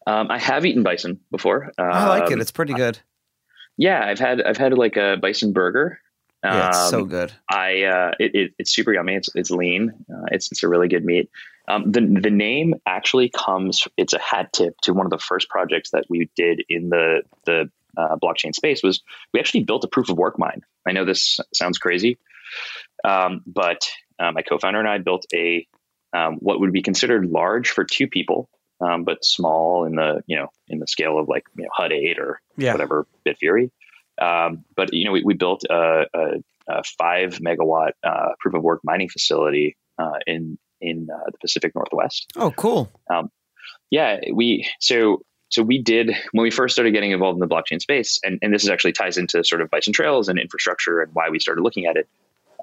[0.08, 1.72] Um, I have eaten bison before.
[1.78, 2.40] Um, I like it.
[2.40, 2.98] It's pretty good.
[3.78, 6.00] Yeah, I've had I've had like a bison burger.
[6.44, 7.34] Yeah, it's so um, good.
[7.50, 9.14] I uh, it, it, it's super yummy.
[9.14, 9.94] It's it's lean.
[10.12, 11.30] Uh, it's it's a really good meat.
[11.68, 13.88] Um, the the name actually comes.
[13.98, 17.24] It's a hat tip to one of the first projects that we did in the
[17.46, 18.84] the uh, blockchain space.
[18.84, 19.02] Was
[19.34, 20.62] we actually built a proof of work mine.
[20.88, 22.18] I know this sounds crazy,
[23.04, 25.68] um, but uh, my co-founder and I built a
[26.16, 28.50] um, what would be considered large for two people,
[28.80, 31.92] um, but small in the you know in the scale of like you know Hut
[31.92, 32.74] eight or yeah.
[32.74, 33.72] whatever Bitfury.
[34.22, 36.28] Um, but you know we, we built a, a,
[36.70, 41.74] a five megawatt uh, proof of work mining facility uh, in in uh, the Pacific
[41.76, 42.28] Northwest.
[42.36, 42.92] Oh, cool.
[43.10, 43.30] Um,
[43.92, 47.82] yeah, we so so we did when we first started getting involved in the blockchain
[47.82, 51.14] space, and, and this is actually ties into sort of Bison Trails and infrastructure and
[51.14, 52.10] why we started looking at it.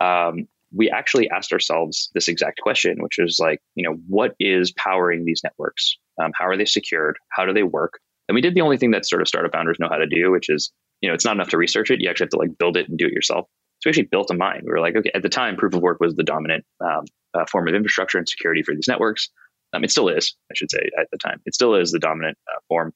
[0.01, 4.73] Um, we actually asked ourselves this exact question, which is like, you know, what is
[4.73, 5.97] powering these networks?
[6.23, 7.17] Um, how are they secured?
[7.29, 8.01] How do they work?
[8.29, 10.31] And we did the only thing that sort of startup founders know how to do,
[10.31, 12.01] which is, you know, it's not enough to research it.
[12.01, 13.47] You actually have to like build it and do it yourself.
[13.83, 14.61] So we actually built a mine.
[14.65, 17.45] We were like, okay, at the time, proof of work was the dominant um, uh,
[17.51, 19.29] form of infrastructure and security for these networks.
[19.73, 21.41] Um, it still is, I should say, at the time.
[21.47, 22.93] It still is the dominant uh, form,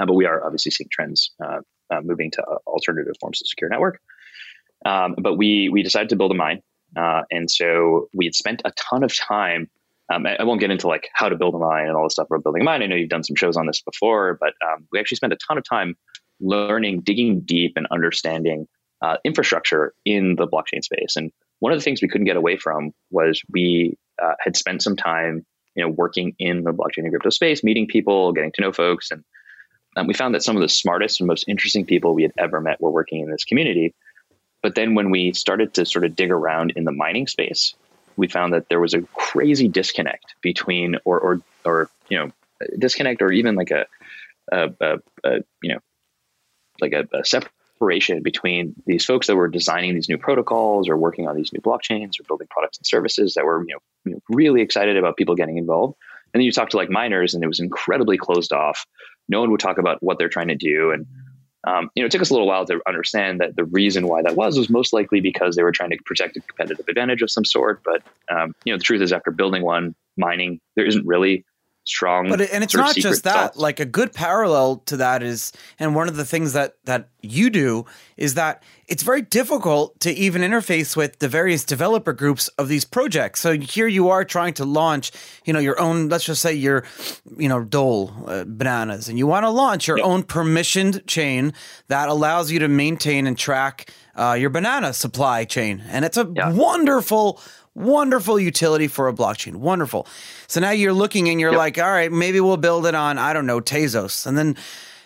[0.00, 1.58] uh, but we are obviously seeing trends uh,
[1.90, 4.00] uh, moving to uh, alternative forms of secure network.
[4.86, 6.62] Um, but we we decided to build a mine,
[6.96, 9.68] and so we had spent a ton of time.
[10.10, 12.10] Um, I, I, won't get into like how to build a mine and all the
[12.10, 12.82] stuff about building a mine.
[12.82, 15.38] I know you've done some shows on this before, but um, we actually spent a
[15.48, 15.94] ton of time
[16.40, 18.68] learning, digging deep, and understanding
[19.24, 21.16] infrastructure in the blockchain space.
[21.16, 24.82] And one of the things we couldn't get away from was we uh, had spent
[24.82, 28.62] some time, you know, working in the blockchain and crypto space, meeting people, getting to
[28.62, 29.24] know folks, and
[29.96, 32.60] um, we found that some of the smartest and most interesting people we had ever
[32.60, 33.94] met were working in this community.
[34.62, 37.74] But then when we started to sort of dig around in the mining space,
[38.16, 42.30] we found that there was a crazy disconnect between, or or or you know,
[42.78, 43.86] disconnect, or even like a,
[44.52, 45.80] a, a, a you know,
[46.80, 50.96] like a, a separate separation between these folks that were designing these new protocols or
[50.96, 54.12] working on these new blockchains or building products and services that were you know, you
[54.12, 55.94] know really excited about people getting involved.
[56.32, 58.86] And then you talk to like miners and it was incredibly closed off.
[59.28, 60.90] No one would talk about what they're trying to do.
[60.90, 61.06] And
[61.66, 64.22] um, you know it took us a little while to understand that the reason why
[64.22, 67.30] that was was most likely because they were trying to protect a competitive advantage of
[67.30, 67.82] some sort.
[67.84, 71.44] But um, you know the truth is after building one mining there isn't really
[71.86, 72.28] strong.
[72.28, 73.56] But and it's not just that.
[73.56, 77.50] Like a good parallel to that is, and one of the things that that you
[77.50, 82.68] do is that it's very difficult to even interface with the various developer groups of
[82.68, 83.40] these projects.
[83.40, 85.12] So here you are trying to launch,
[85.44, 86.08] you know, your own.
[86.08, 86.84] Let's just say your,
[87.36, 90.06] you know, Dole uh, bananas, and you want to launch your yep.
[90.06, 91.52] own permissioned chain
[91.88, 96.30] that allows you to maintain and track uh, your banana supply chain, and it's a
[96.34, 96.52] yeah.
[96.52, 97.40] wonderful
[97.76, 99.56] Wonderful utility for a blockchain.
[99.56, 100.06] Wonderful.
[100.46, 101.58] So now you're looking and you're yep.
[101.58, 104.26] like, all right, maybe we'll build it on, I don't know, Tezos.
[104.26, 104.56] And then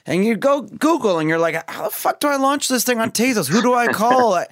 [0.07, 3.01] and you go Google and you're like, how the fuck do I launch this thing
[3.01, 3.49] on Tezos?
[3.49, 4.45] Who do I call?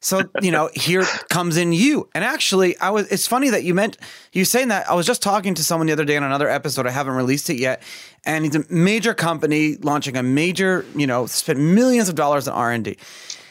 [0.00, 2.08] so, you know, here comes in you.
[2.14, 3.98] And actually, I was it's funny that you meant
[4.32, 4.88] you saying that.
[4.88, 6.86] I was just talking to someone the other day on another episode.
[6.86, 7.82] I haven't released it yet.
[8.24, 12.54] And he's a major company launching a major, you know, spent millions of dollars on
[12.54, 12.90] R&D.
[12.90, 12.98] And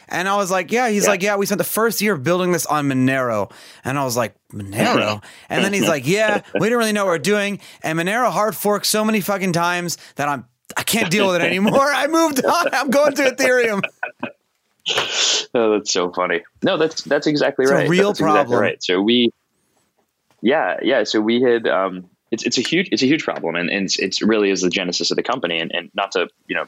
[0.10, 0.90] I was like, yeah.
[0.90, 1.10] He's yeah.
[1.10, 3.52] like, yeah, we spent the first year building this on Monero.
[3.84, 5.24] And I was like, Monero?
[5.50, 7.60] and then he's like, yeah, we didn't really know what we're doing.
[7.84, 11.42] And Monero hard forked so many fucking times that I'm, I can't deal with it
[11.42, 11.92] anymore.
[11.92, 12.68] I moved on.
[12.74, 13.82] I'm going to Ethereum.
[15.54, 16.44] oh, that's so funny.
[16.64, 17.88] No, that's, that's exactly it's right.
[17.88, 18.42] A real that's problem.
[18.42, 18.84] Exactly right.
[18.84, 19.32] So we,
[20.42, 21.04] yeah, yeah.
[21.04, 23.56] So we had, um, it's, it's a huge, it's a huge problem.
[23.56, 26.28] And, and it's, it's really is the genesis of the company and, and not to,
[26.48, 26.68] you know,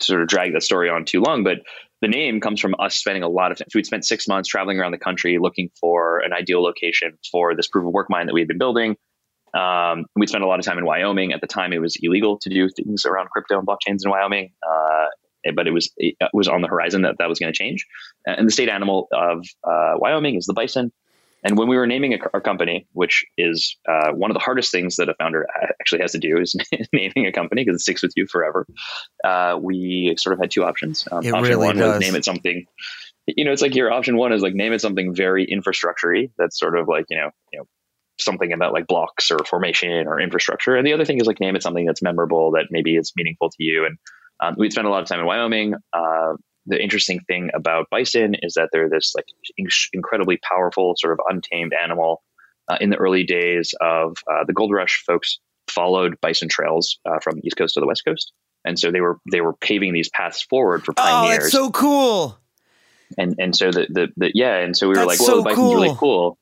[0.00, 1.60] sort of drag that story on too long, but
[2.04, 3.66] the name comes from us spending a lot of time.
[3.70, 7.56] So we'd spent six months traveling around the country looking for an ideal location for
[7.56, 8.96] this proof of work mine that we had been building.
[9.54, 11.32] Um, we'd spent a lot of time in Wyoming.
[11.32, 14.52] At the time, it was illegal to do things around crypto and blockchains in Wyoming.
[14.62, 15.06] Uh,
[15.54, 17.86] but it was it was on the horizon that that was going to change.
[18.26, 20.92] And the state animal of uh, Wyoming is the bison.
[21.44, 24.96] And when we were naming our company, which is uh, one of the hardest things
[24.96, 25.46] that a founder
[25.80, 26.56] actually has to do, is
[26.92, 28.66] naming a company because it sticks with you forever.
[29.22, 31.06] Uh, we sort of had two options.
[31.12, 31.94] Um, option really one does.
[31.94, 32.64] was name it something.
[33.26, 36.58] You know, it's like your option one is like name it something very infrastructure That's
[36.58, 37.66] sort of like you know, you know,
[38.18, 40.76] something about like blocks or formation or infrastructure.
[40.76, 43.50] And the other thing is like name it something that's memorable that maybe is meaningful
[43.50, 43.86] to you.
[43.86, 43.98] And
[44.40, 45.74] um, we'd spent a lot of time in Wyoming.
[45.92, 46.34] Uh,
[46.66, 49.26] the interesting thing about bison is that they're this like
[49.92, 52.22] incredibly powerful sort of untamed animal.
[52.66, 57.18] Uh, in the early days of uh, the gold rush, folks followed bison trails uh,
[57.22, 58.32] from the east coast to the west coast,
[58.64, 61.36] and so they were they were paving these paths forward for pioneers.
[61.36, 62.38] Oh, that's so cool!
[63.18, 65.42] And and so the the, the yeah, and so we were like, well, so the
[65.42, 65.74] bison's cool.
[65.74, 66.38] really cool.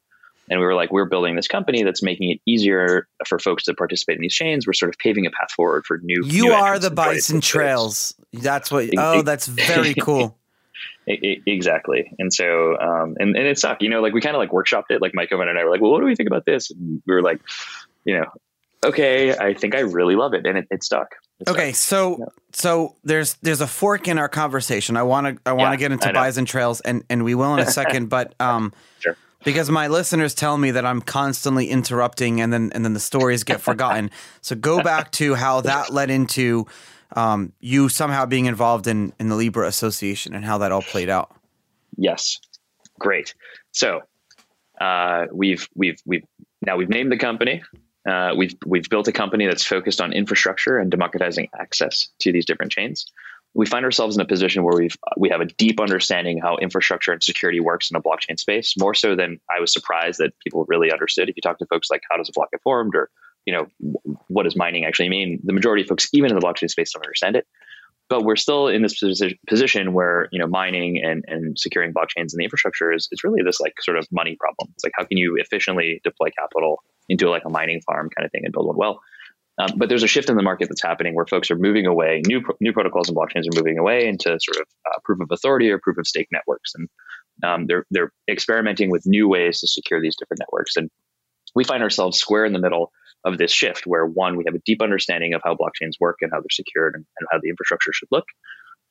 [0.53, 3.75] And we were like, we're building this company that's making it easier for folks to
[3.75, 4.67] participate in these chains.
[4.67, 6.23] We're sort of paving a path forward for new.
[6.27, 8.15] You new are the Bison Trails.
[8.35, 8.91] That's what.
[8.99, 10.37] Oh, that's very cool.
[11.07, 12.13] exactly.
[12.19, 14.91] And so, um, and, and it sucked, you know, like we kind of like workshopped
[14.91, 15.01] it.
[15.01, 16.71] Like mike co-founder and I were like, well, what do we think about this?
[16.71, 17.41] And we were like,
[18.05, 18.27] you know,
[18.85, 20.47] okay, I think I really love it.
[20.47, 21.15] And it, it stuck.
[21.41, 21.73] It okay.
[21.73, 21.89] Stuck.
[21.89, 22.25] So, yeah.
[22.53, 24.99] so there's, there's a fork in our conversation.
[24.99, 27.55] I want to, I want to yeah, get into Bison Trails and, and we will
[27.55, 32.41] in a second, but, um, sure because my listeners tell me that I'm constantly interrupting
[32.41, 34.11] and then and then the stories get forgotten.
[34.41, 36.67] so go back to how that led into
[37.15, 41.11] um, you somehow being involved in in the Libra Association and how that all played
[41.11, 41.35] out.
[41.97, 42.39] Yes,
[42.99, 43.35] great.
[43.73, 44.03] So
[44.81, 46.25] uh, we've we've we've
[46.61, 47.63] now we've named the company.
[48.09, 52.45] Uh, we've we've built a company that's focused on infrastructure and democratizing access to these
[52.45, 53.07] different chains
[53.55, 57.13] we find ourselves in a position where we've we have a deep understanding how infrastructure
[57.13, 60.65] and security works in a blockchain space more so than i was surprised that people
[60.69, 61.29] really understood.
[61.29, 63.11] If you talk to folks like how does a block get formed or
[63.47, 63.67] you know
[64.29, 67.05] what does mining actually mean the majority of folks even in the blockchain space don't
[67.05, 67.47] understand it.
[68.09, 69.01] But we're still in this
[69.49, 73.43] position where you know mining and, and securing blockchains and the infrastructure is, is really
[73.43, 74.73] this like sort of money problem.
[74.75, 78.33] It's like how can you efficiently deploy capital into like a mining farm kind of
[78.33, 79.01] thing and build one well
[79.63, 82.23] um, but there's a shift in the market that's happening where folks are moving away.
[82.27, 85.71] New new protocols and blockchains are moving away into sort of uh, proof of authority
[85.71, 86.89] or proof of stake networks, and
[87.45, 90.77] um, they're they're experimenting with new ways to secure these different networks.
[90.77, 90.91] And
[91.55, 92.93] we find ourselves square in the middle
[93.25, 96.33] of this shift, where one, we have a deep understanding of how blockchains work and
[96.33, 98.25] how they're secured and, and how the infrastructure should look.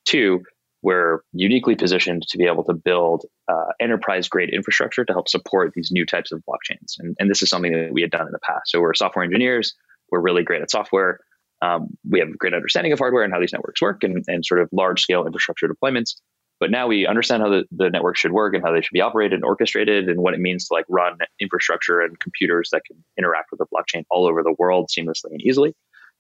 [0.06, 0.42] Two,
[0.82, 5.74] we're uniquely positioned to be able to build uh, enterprise grade infrastructure to help support
[5.76, 6.96] these new types of blockchains.
[7.00, 8.72] And, and this is something that we had done in the past.
[8.72, 9.76] So we're software engineers
[10.12, 11.20] we're really great at software.
[11.62, 14.46] Um, we have a great understanding of hardware and how these networks work and, and
[14.46, 16.16] sort of large scale infrastructure deployments.
[16.60, 19.02] But now we understand how the, the network should work and how they should be
[19.02, 23.04] operated and orchestrated and what it means to like run infrastructure and computers that can
[23.18, 25.74] interact with the blockchain all over the world seamlessly and easily.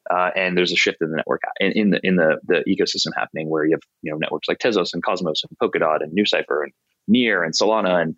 [0.10, 3.12] Uh, and there's a shift in the network in, in the in the, the ecosystem
[3.15, 6.63] happening where you have you know networks like Tezos and Cosmos and Polkadot and NuCypher
[6.63, 6.71] and
[7.08, 8.15] Near and Solana and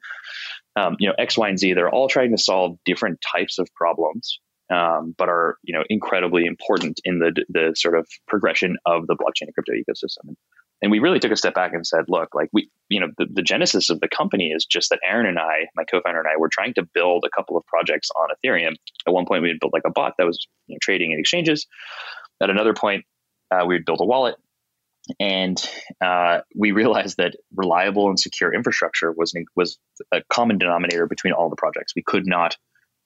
[0.77, 1.73] um, you know X, Y, and Z.
[1.73, 4.39] They're all trying to solve different types of problems
[4.73, 9.15] um, but are you know incredibly important in the the sort of progression of the
[9.15, 10.35] blockchain and crypto ecosystem.
[10.81, 13.25] And we really took a step back and said, look, like we, you know, the,
[13.31, 16.35] the genesis of the company is just that Aaron and I, my co-founder and I,
[16.37, 18.73] were trying to build a couple of projects on Ethereum.
[19.07, 21.19] At one point, we had built like a bot that was you know, trading in
[21.19, 21.67] exchanges.
[22.41, 23.05] At another point,
[23.49, 24.35] uh, we had built a wallet
[25.19, 25.61] and
[26.01, 29.77] uh, we realized that reliable and secure infrastructure was was
[30.11, 31.93] a common denominator between all the projects.
[31.95, 32.57] We could not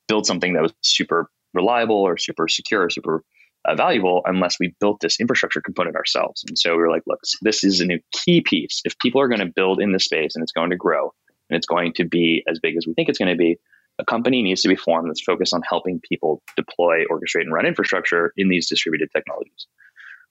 [0.08, 3.23] build something that was super reliable or super secure or super
[3.65, 6.43] uh, valuable unless we built this infrastructure component ourselves.
[6.47, 8.81] And so we were like, look, this is a new key piece.
[8.86, 11.13] If people are going to build in this space and it's going to grow
[11.49, 13.57] and it's going to be as big as we think it's going to be,
[13.99, 17.65] a company needs to be formed that's focused on helping people deploy, orchestrate, and run
[17.65, 19.65] infrastructure in these distributed technologies.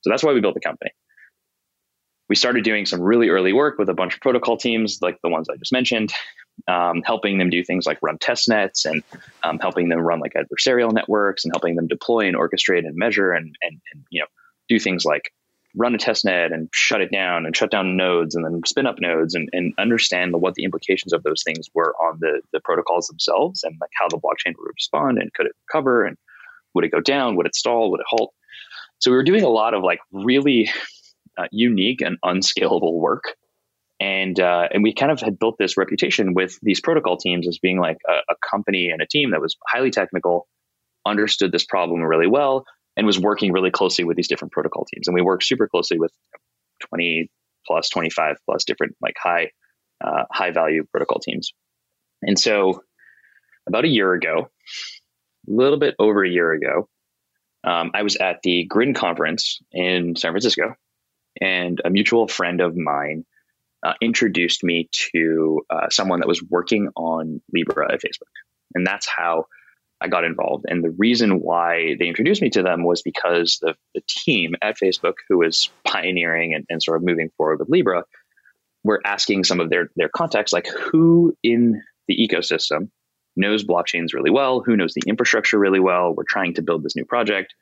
[0.02, 0.92] So that's why we built the company
[2.29, 5.29] we started doing some really early work with a bunch of protocol teams, like the
[5.29, 6.12] ones I just mentioned,
[6.69, 9.03] um, helping them do things like run test nets and
[9.43, 13.33] um, helping them run like adversarial networks and helping them deploy and orchestrate and measure
[13.33, 14.27] and, and, and, you know
[14.69, 15.33] do things like
[15.77, 18.87] run a test net and shut it down and shut down nodes and then spin
[18.87, 22.61] up nodes and, and understand what the implications of those things were on the, the
[22.65, 26.17] protocols themselves and like how the blockchain would respond and could it recover and
[26.75, 28.33] would it go down would it stall would it halt?
[28.99, 30.71] So we were doing a lot of like really
[31.38, 33.25] uh, unique and unscalable work.
[33.99, 37.59] And uh, and we kind of had built this reputation with these protocol teams as
[37.59, 40.47] being like a, a company and a team that was highly technical,
[41.07, 42.66] understood this problem really well,
[42.97, 45.09] and was working really closely with these different protocol teams.
[45.09, 46.12] And we worked super closely with
[46.91, 47.30] 20
[47.66, 49.51] plus, 25 plus different like high
[50.05, 51.53] uh, high value protocol teams.
[52.22, 52.82] And so
[53.66, 54.49] about a year ago,
[55.49, 56.89] a little bit over a year ago,
[57.64, 60.74] um, I was at the Grin conference in San Francisco,
[61.41, 63.24] and a mutual friend of mine
[63.84, 68.32] uh, introduced me to uh, someone that was working on Libra at Facebook.
[68.74, 69.47] And that's how
[70.01, 70.66] I got involved.
[70.68, 74.76] And the reason why they introduced me to them was because the, the team at
[74.78, 78.05] Facebook, who was pioneering and, and sort of moving forward with Libra,
[78.84, 82.91] were asking some of their, their contacts, like who in the ecosystem
[83.37, 86.14] knows blockchains really well, who knows the infrastructure really well.
[86.14, 87.55] We're trying to build this new project.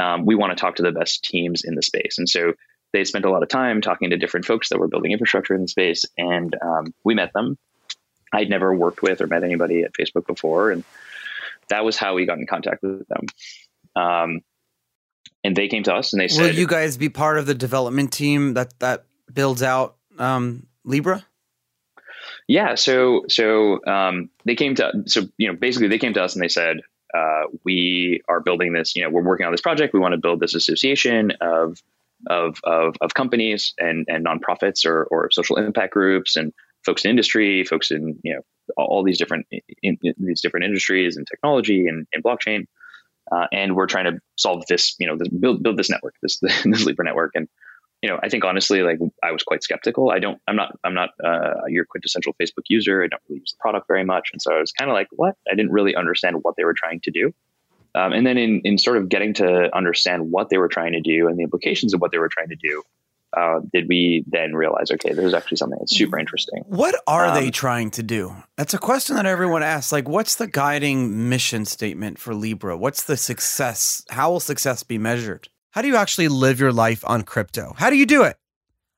[0.00, 2.16] Um, we want to talk to the best teams in the space.
[2.18, 2.54] And so
[2.94, 5.62] they spent a lot of time talking to different folks that were building infrastructure in
[5.62, 6.04] the space.
[6.16, 7.58] And um, we met them.
[8.32, 10.70] I'd never worked with or met anybody at Facebook before.
[10.70, 10.84] And
[11.68, 13.26] that was how we got in contact with them.
[13.96, 14.40] Um,
[15.42, 17.54] and they came to us and they said, "Will you guys be part of the
[17.54, 21.24] development team that that builds out um, Libra?"
[22.48, 22.76] Yeah.
[22.76, 26.42] So so um, they came to so you know basically they came to us and
[26.42, 26.78] they said,
[27.12, 28.96] uh, "We are building this.
[28.96, 29.92] You know, we're working on this project.
[29.92, 31.82] We want to build this association of."
[32.28, 36.52] Of, of, of companies and, and nonprofits or, or social impact groups and
[36.84, 38.40] folks in industry, folks in you know
[38.76, 42.64] all these different in, in these different industries and technology and, and blockchain.
[43.32, 46.38] Uh, and we're trying to solve this, you know, this, build build this network, this
[46.40, 47.32] this Libra network.
[47.34, 47.48] And
[48.02, 50.10] you know, I think honestly, like I was quite skeptical.
[50.10, 53.02] I don't, I'm not, I'm not uh, your quintessential Facebook user.
[53.02, 55.08] I don't really use the product very much, and so I was kind of like,
[55.12, 55.36] what?
[55.50, 57.32] I didn't really understand what they were trying to do.
[57.94, 61.00] Um, and then in in sort of getting to understand what they were trying to
[61.00, 62.82] do and the implications of what they were trying to do,
[63.36, 66.62] uh, did we then realize, okay, there's actually something that's super interesting.
[66.66, 68.34] What are um, they trying to do?
[68.56, 69.92] That's a question that everyone asks.
[69.92, 72.76] Like, what's the guiding mission statement for Libra?
[72.76, 74.04] What's the success?
[74.10, 75.48] How will success be measured?
[75.70, 77.74] How do you actually live your life on crypto?
[77.76, 78.36] How do you do it?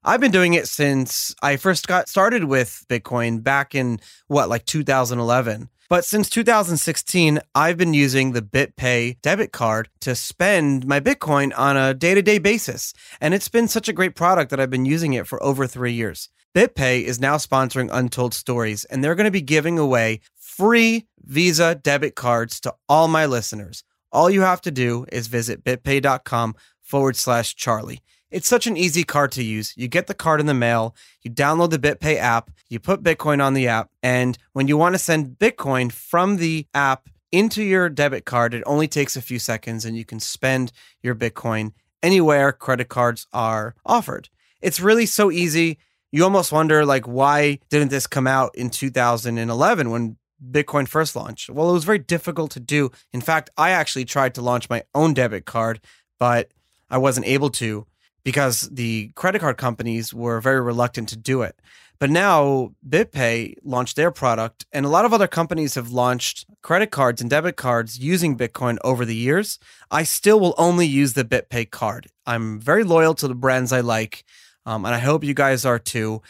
[0.04, 4.66] I've been doing it since I first got started with Bitcoin back in what, like
[4.66, 5.68] 2011.
[5.88, 11.76] But since 2016, I've been using the BitPay debit card to spend my Bitcoin on
[11.76, 12.92] a day to day basis.
[13.20, 15.92] And it's been such a great product that I've been using it for over three
[15.92, 16.28] years.
[16.56, 21.74] BitPay is now sponsoring Untold Stories, and they're going to be giving away free Visa
[21.74, 23.84] debit cards to all my listeners.
[24.10, 28.00] All you have to do is visit bitpay.com forward slash Charlie.
[28.30, 29.72] It's such an easy card to use.
[29.76, 33.42] You get the card in the mail, you download the BitPay app, you put Bitcoin
[33.42, 37.88] on the app, and when you want to send Bitcoin from the app into your
[37.88, 40.72] debit card, it only takes a few seconds and you can spend
[41.02, 41.72] your Bitcoin
[42.02, 44.28] anywhere credit cards are offered.
[44.60, 45.78] It's really so easy.
[46.12, 50.16] You almost wonder like why didn't this come out in 2011 when
[50.50, 51.50] Bitcoin first launched?
[51.50, 52.90] Well, it was very difficult to do.
[53.12, 55.80] In fact, I actually tried to launch my own debit card,
[56.18, 56.50] but
[56.90, 57.86] I wasn't able to
[58.26, 61.54] because the credit card companies were very reluctant to do it.
[62.00, 66.90] But now BitPay launched their product, and a lot of other companies have launched credit
[66.90, 69.60] cards and debit cards using Bitcoin over the years.
[69.92, 72.08] I still will only use the BitPay card.
[72.26, 74.24] I'm very loyal to the brands I like,
[74.66, 76.20] um, and I hope you guys are too.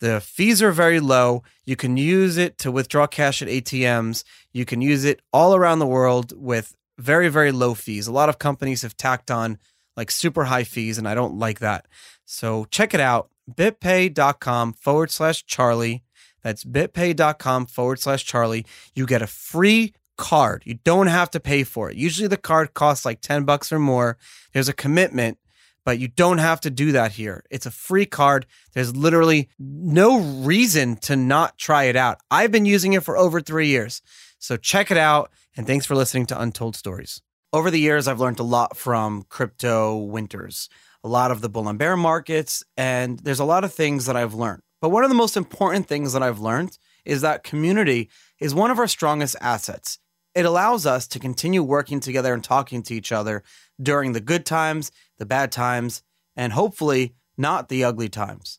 [0.00, 1.42] The fees are very low.
[1.64, 4.24] You can use it to withdraw cash at ATMs.
[4.52, 8.06] You can use it all around the world with very, very low fees.
[8.06, 9.58] A lot of companies have tacked on
[9.96, 11.86] like super high fees, and I don't like that.
[12.24, 16.02] So check it out bitpay.com forward slash Charlie.
[16.42, 18.66] That's bitpay.com forward slash Charlie.
[18.94, 20.62] You get a free card.
[20.64, 21.96] You don't have to pay for it.
[21.96, 24.16] Usually the card costs like 10 bucks or more.
[24.52, 25.38] There's a commitment,
[25.84, 27.44] but you don't have to do that here.
[27.50, 28.46] It's a free card.
[28.72, 32.20] There's literally no reason to not try it out.
[32.30, 34.02] I've been using it for over three years.
[34.38, 35.30] So check it out.
[35.56, 37.22] And thanks for listening to Untold Stories.
[37.56, 40.68] Over the years, I've learned a lot from crypto winters,
[41.02, 44.14] a lot of the bull and bear markets, and there's a lot of things that
[44.14, 44.60] I've learned.
[44.82, 46.76] But one of the most important things that I've learned
[47.06, 49.98] is that community is one of our strongest assets.
[50.34, 53.42] It allows us to continue working together and talking to each other
[53.82, 56.02] during the good times, the bad times,
[56.36, 58.58] and hopefully not the ugly times.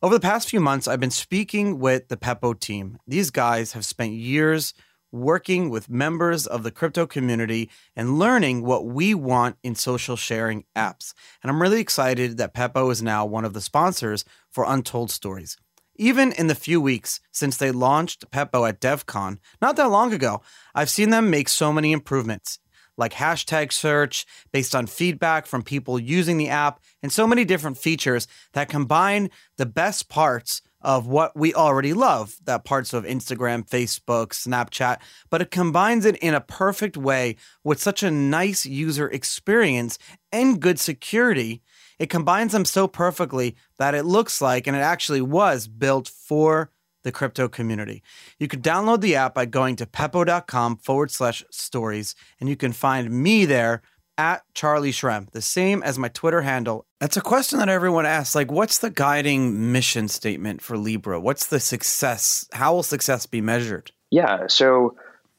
[0.00, 3.00] Over the past few months, I've been speaking with the Pepo team.
[3.06, 4.72] These guys have spent years
[5.12, 10.64] working with members of the crypto community and learning what we want in social sharing
[10.76, 11.12] apps.
[11.42, 15.56] And I'm really excited that Pepo is now one of the sponsors for Untold Stories.
[15.96, 20.40] Even in the few weeks since they launched Pepo at DevCon, not that long ago,
[20.74, 22.58] I've seen them make so many improvements,
[22.96, 27.76] like hashtag search based on feedback from people using the app, and so many different
[27.76, 33.68] features that combine the best parts of what we already love, that parts of Instagram,
[33.68, 39.08] Facebook, Snapchat, but it combines it in a perfect way with such a nice user
[39.08, 39.98] experience
[40.32, 41.62] and good security.
[41.98, 46.70] It combines them so perfectly that it looks like, and it actually was built for
[47.02, 48.02] the crypto community.
[48.38, 52.72] You could download the app by going to pepo.com forward slash stories, and you can
[52.72, 53.82] find me there
[54.20, 56.84] at Charlie Shrem, the same as my Twitter handle.
[57.00, 58.34] That's a question that everyone asks.
[58.34, 61.18] Like, what's the guiding mission statement for Libra?
[61.18, 62.46] What's the success?
[62.52, 63.92] How will success be measured?
[64.10, 64.46] Yeah.
[64.48, 64.96] So,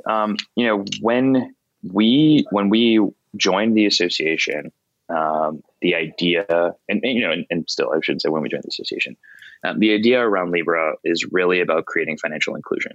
[0.10, 1.54] um, you know, when
[1.84, 3.00] we when we
[3.38, 4.72] joined the association,
[5.10, 6.48] um, the idea,
[6.90, 9.16] and, and you know, and, and, still, I shouldn't say when we joined the association.
[9.64, 12.94] Um, the idea around Libra is really about creating financial inclusion,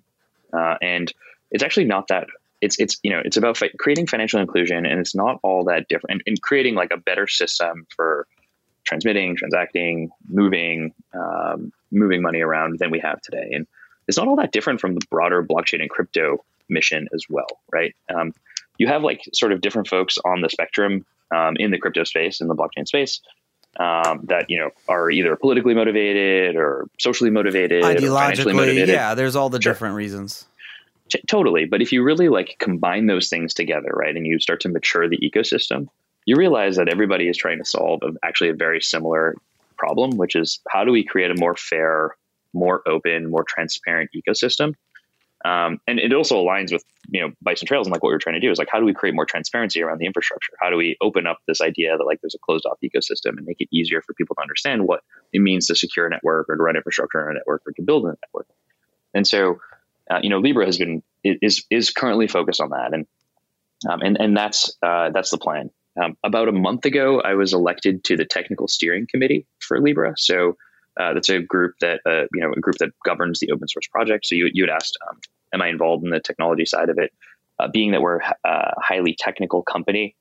[0.52, 1.12] uh, and
[1.52, 2.26] it's actually not that.
[2.60, 5.88] It's it's you know it's about fi- creating financial inclusion, and it's not all that
[5.88, 8.26] different, and, and, creating like a better system for
[8.84, 13.66] transmitting, transacting, moving, um, moving money around than we have today, and
[14.08, 17.94] it's not all that different from the broader blockchain and crypto mission as well, right?
[18.14, 18.32] Um,
[18.78, 21.04] you have like sort of different folks on the spectrum
[21.34, 23.20] um, in the crypto space, in the blockchain space,
[23.78, 28.54] um, that you know are either politically motivated or socially motivated, ideologically.
[28.54, 28.88] Motivated.
[28.88, 29.72] Yeah, there's all the sure.
[29.72, 30.46] different reasons.
[31.08, 34.60] T- totally, but if you really like combine those things together, right, and you start
[34.62, 35.88] to mature the ecosystem,
[36.24, 39.36] you realize that everybody is trying to solve a, actually a very similar
[39.76, 42.16] problem, which is how do we create a more fair,
[42.52, 44.74] more open, more transparent ecosystem
[45.44, 48.34] um, and it also aligns with you know Bison Trails and like what we're trying
[48.34, 50.52] to do is like how do we create more transparency around the infrastructure?
[50.60, 53.46] How do we open up this idea that like there's a closed off ecosystem and
[53.46, 55.00] make it easier for people to understand what
[55.32, 57.82] it means to secure a network or to run infrastructure on a network or to
[57.82, 58.48] build a network?
[59.14, 59.60] And so,
[60.10, 63.06] uh, you know, Libra has been is is currently focused on that, and
[63.88, 65.70] um, and and that's uh, that's the plan.
[66.02, 70.14] Um, about a month ago, I was elected to the technical steering committee for Libra.
[70.16, 70.56] So
[70.98, 73.86] uh, that's a group that uh, you know a group that governs the open source
[73.88, 74.26] project.
[74.26, 75.18] So you you had asked, um,
[75.52, 77.12] am I involved in the technology side of it?
[77.58, 80.14] Uh, being that we're a highly technical company,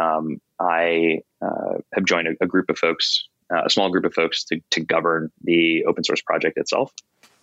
[0.00, 4.14] um, I uh, have joined a, a, group of folks, uh, a small group of
[4.14, 6.92] folks, to to govern the open source project itself.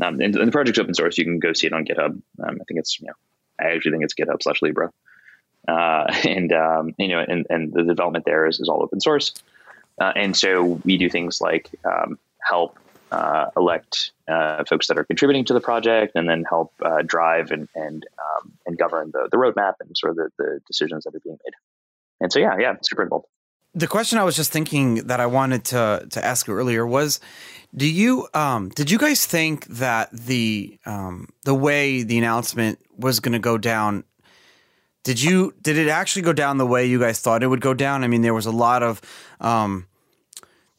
[0.01, 1.17] Um, and, and, the project's open source.
[1.17, 2.11] You can go see it on GitHub.
[2.11, 3.13] Um, I think it's you know
[3.59, 4.91] I actually think it's GitHub slash Libra.
[5.67, 9.33] Uh, and um, you know, and, and the development there is, is all open source.
[9.99, 12.77] Uh, and so we do things like um, help
[13.11, 17.51] uh, elect uh, folks that are contributing to the project, and then help uh, drive
[17.51, 21.15] and and um, and govern the the roadmap and sort of the, the decisions that
[21.15, 21.53] are being made.
[22.19, 23.27] And so, yeah, yeah, super involved.
[23.77, 27.19] The question I was just thinking that I wanted to to ask earlier was,
[27.75, 33.19] do you um, did you guys think that the um, the way the announcement was
[33.19, 34.03] going to go down
[35.07, 37.73] did you did it actually go down the way you guys thought it would go
[37.73, 38.03] down?
[38.03, 38.99] I mean, there was a lot of
[39.39, 39.87] um,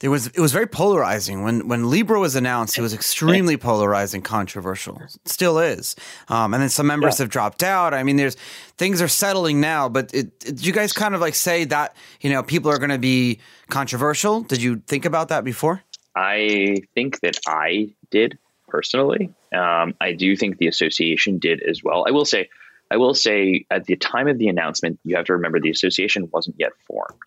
[0.00, 2.78] there was it was very polarizing when when Libra was announced.
[2.78, 5.02] It was extremely polarizing, controversial.
[5.24, 5.96] Still is.
[6.28, 7.24] Um, and then some members yeah.
[7.24, 7.94] have dropped out.
[7.94, 8.36] I mean, there's
[8.76, 9.88] things are settling now.
[9.88, 12.78] But it, it, did you guys kind of like say that you know people are
[12.78, 14.42] going to be controversial?
[14.42, 15.82] Did you think about that before?
[16.14, 18.38] I think that I did
[18.68, 19.32] personally.
[19.52, 22.04] Um, I do think the association did as well.
[22.06, 22.48] I will say,
[22.90, 26.28] I will say, at the time of the announcement, you have to remember the association
[26.32, 27.18] wasn't yet formed.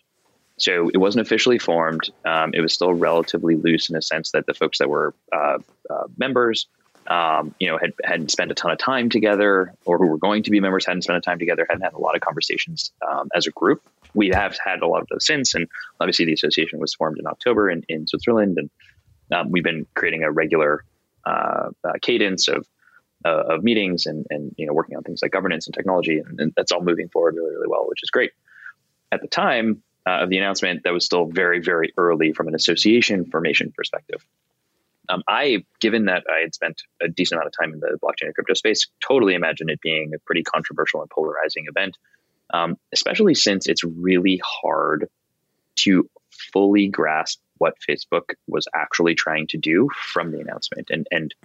[0.62, 2.10] So it wasn't officially formed.
[2.24, 5.58] Um, it was still relatively loose in a sense that the folks that were uh,
[5.90, 6.68] uh, members,
[7.08, 10.44] um, you know, had hadn't spent a ton of time together, or who were going
[10.44, 13.30] to be members hadn't spent a time together, hadn't had a lot of conversations um,
[13.36, 13.82] as a group.
[14.14, 15.68] We have had a lot of those since, and
[16.00, 18.70] obviously the association was formed in October in, in Switzerland, and
[19.32, 20.86] um, we've been creating a regular
[21.26, 22.68] uh, uh, cadence of
[23.26, 26.40] uh, of meetings and and you know working on things like governance and technology, and,
[26.40, 28.32] and that's all moving forward really really well, which is great.
[29.12, 32.56] At the time, uh, of the announcement that was still very, very early from an
[32.56, 34.26] association formation perspective.
[35.10, 38.28] Um, I, given that I had spent a decent amount of time in the blockchain
[38.28, 41.98] and crypto space, totally imagine it being a pretty controversial and polarizing event,
[42.54, 45.10] um, especially since it's really hard
[45.78, 46.10] to
[46.54, 50.90] fully grasp what Facebook was actually trying to do from the announcement.
[50.90, 51.36] And, and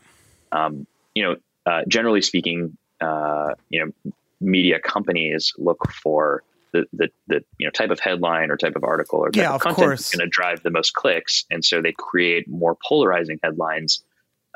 [0.52, 1.36] um, you know,
[1.66, 6.42] uh, generally speaking, uh, you know, media companies look for
[6.76, 9.50] the, the, the you know type of headline or type of article or type yeah,
[9.50, 12.76] of, of content is going to drive the most clicks, and so they create more
[12.86, 14.02] polarizing headlines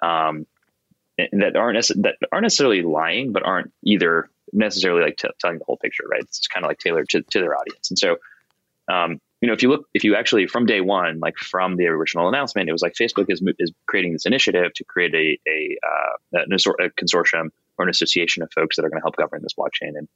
[0.03, 0.47] um,
[1.17, 5.77] that aren't that aren't necessarily lying, but aren't either necessarily like t- telling the whole
[5.77, 6.05] picture.
[6.11, 6.23] Right?
[6.23, 8.19] It's kind of like tailored to, to their audience, and so.
[8.91, 11.87] Um, you know, if you look, if you actually from day one, like from the
[11.87, 15.79] original announcement, it was like Facebook is is creating this initiative to create a a,
[15.83, 17.49] uh, a consortium
[17.79, 19.97] or an association of folks that are going to help govern this blockchain.
[19.97, 20.09] And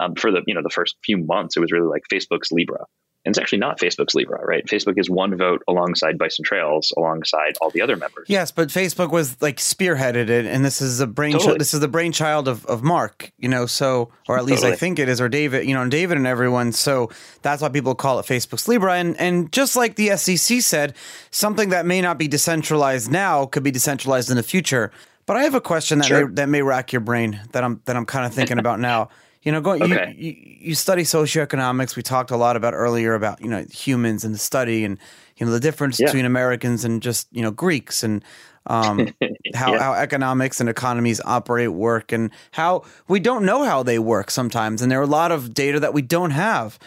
[0.00, 2.86] um, for the you know the first few months, it was really like Facebook's Libra,
[3.24, 4.66] and it's actually not Facebook's Libra, right?
[4.66, 8.26] Facebook is one vote alongside Bison Trails, alongside all the other members.
[8.28, 11.34] Yes, but Facebook was like spearheaded it, and this is a brain.
[11.34, 11.58] Totally.
[11.58, 13.66] this is the brainchild of, of Mark, you know.
[13.66, 14.72] So, or at least totally.
[14.72, 16.72] I think it is, or David, you know, and David and everyone.
[16.72, 17.10] So
[17.42, 18.94] that's why people call it Facebook's Libra.
[18.94, 20.94] And and just like the SEC said,
[21.30, 24.90] something that may not be decentralized now could be decentralized in the future.
[25.26, 26.26] But I have a question that sure.
[26.26, 29.10] may, that may rack your brain that I'm that I'm kind of thinking about now
[29.42, 30.14] You know, going okay.
[30.16, 31.96] you, you, you study socioeconomics.
[31.96, 34.98] We talked a lot about earlier about you know humans and the study and
[35.36, 36.06] you know the difference yeah.
[36.06, 38.24] between Americans and just you know Greeks and
[38.66, 39.08] um,
[39.54, 39.82] how, yeah.
[39.82, 44.80] how economics and economies operate work and how we don't know how they work sometimes
[44.80, 46.78] and there are a lot of data that we don't have.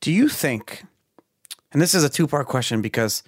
[0.00, 0.84] Do you think?
[1.72, 3.24] And this is a two part question because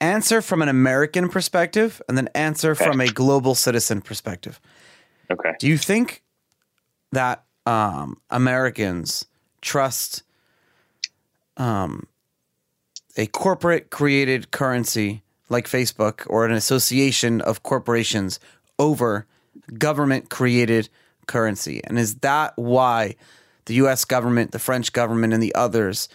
[0.00, 2.84] answer from an American perspective and then answer okay.
[2.84, 4.60] from a global citizen perspective.
[5.30, 5.52] Okay.
[5.58, 6.22] Do you think
[7.12, 9.26] that um, Americans
[9.60, 10.22] trust
[11.56, 12.06] um,
[13.16, 18.40] a corporate created currency like Facebook or an association of corporations
[18.78, 19.26] over
[19.78, 20.88] government created
[21.26, 21.80] currency?
[21.84, 23.16] And is that why
[23.66, 26.08] the US government, the French government, and the others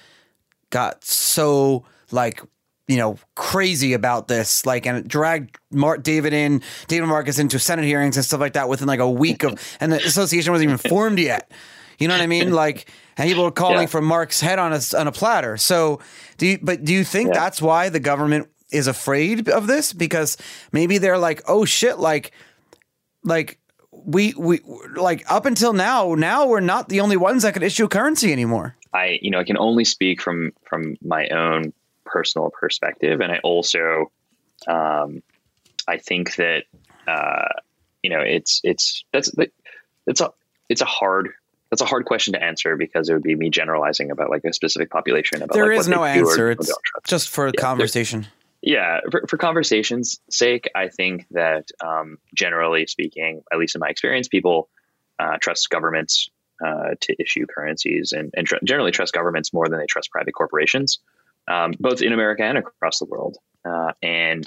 [0.69, 2.41] got so like
[2.89, 7.59] you know, crazy about this, like, and it dragged Mark David in, David Marcus into
[7.59, 10.71] Senate hearings and stuff like that within like a week of, and the association wasn't
[10.71, 11.51] even formed yet.
[11.99, 12.51] You know what I mean?
[12.59, 13.85] Like, and people were calling yeah.
[13.85, 15.55] for Mark's head on a on a platter.
[15.57, 15.99] So,
[16.37, 16.59] do you?
[16.61, 17.41] But do you think yeah.
[17.41, 19.93] that's why the government is afraid of this?
[19.93, 20.37] Because
[20.71, 22.31] maybe they're like, oh shit, like,
[23.23, 23.59] like
[23.91, 24.61] we we
[24.95, 28.75] like up until now, now we're not the only ones that could issue currency anymore.
[28.93, 31.73] I, you know, I can only speak from from my own
[32.11, 34.11] personal perspective, and I also,
[34.67, 35.21] um,
[35.87, 36.63] I think that
[37.07, 37.47] uh,
[38.03, 39.31] you know it's it's that's
[40.07, 40.31] it's a
[40.69, 41.29] it's a hard
[41.69, 44.53] that's a hard question to answer because it would be me generalizing about like a
[44.53, 45.41] specific population.
[45.41, 46.51] About, there like, is no answer.
[46.51, 46.71] It's
[47.07, 48.27] just for yeah, conversation.
[48.61, 53.87] Yeah, for, for, conversation's sake, I think that um, generally speaking, at least in my
[53.87, 54.67] experience, people
[55.17, 56.29] uh, trust governments
[56.65, 60.33] uh, to issue currencies and, and tr- generally trust governments more than they trust private
[60.33, 60.99] corporations
[61.49, 63.37] um, both in America and across the world.
[63.65, 64.45] Uh, and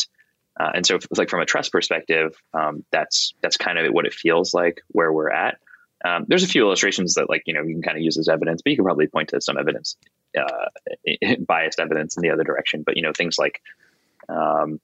[0.58, 4.12] uh, and so, like from a trust perspective, um, that's that's kind of what it
[4.12, 5.58] feels like where we're at.
[6.04, 8.28] Um, there's a few illustrations that, like you know, you can kind of use as
[8.28, 9.96] evidence, but you can probably point to some evidence,
[10.38, 12.82] uh, biased evidence in the other direction.
[12.84, 13.62] But you know, things like,
[14.28, 14.80] um,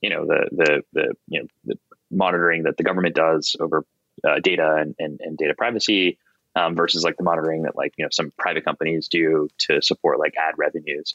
[0.00, 1.78] you know, the the the you know the
[2.10, 3.84] monitoring that the government does over
[4.26, 6.18] uh, data and, and, and data privacy.
[6.56, 10.18] Um, versus like the monitoring that like you know some private companies do to support
[10.18, 11.14] like ad revenues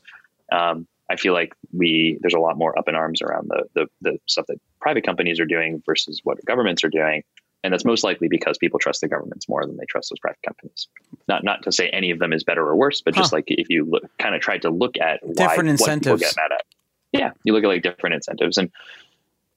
[0.53, 3.87] um, I feel like we there's a lot more up in arms around the, the
[4.01, 7.23] the stuff that private companies are doing versus what governments are doing,
[7.63, 10.41] and that's most likely because people trust the governments more than they trust those private
[10.45, 10.87] companies.
[11.27, 13.69] Not not to say any of them is better or worse, but just like if
[13.69, 16.65] you look, kind of tried to look at different why, incentives, get mad at.
[17.11, 18.71] Yeah, you look at like different incentives, and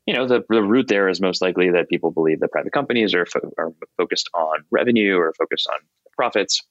[0.07, 3.14] you know the the root there is most likely that people believe that private companies
[3.14, 5.78] are fo- are focused on revenue or focused on
[6.16, 6.64] profits,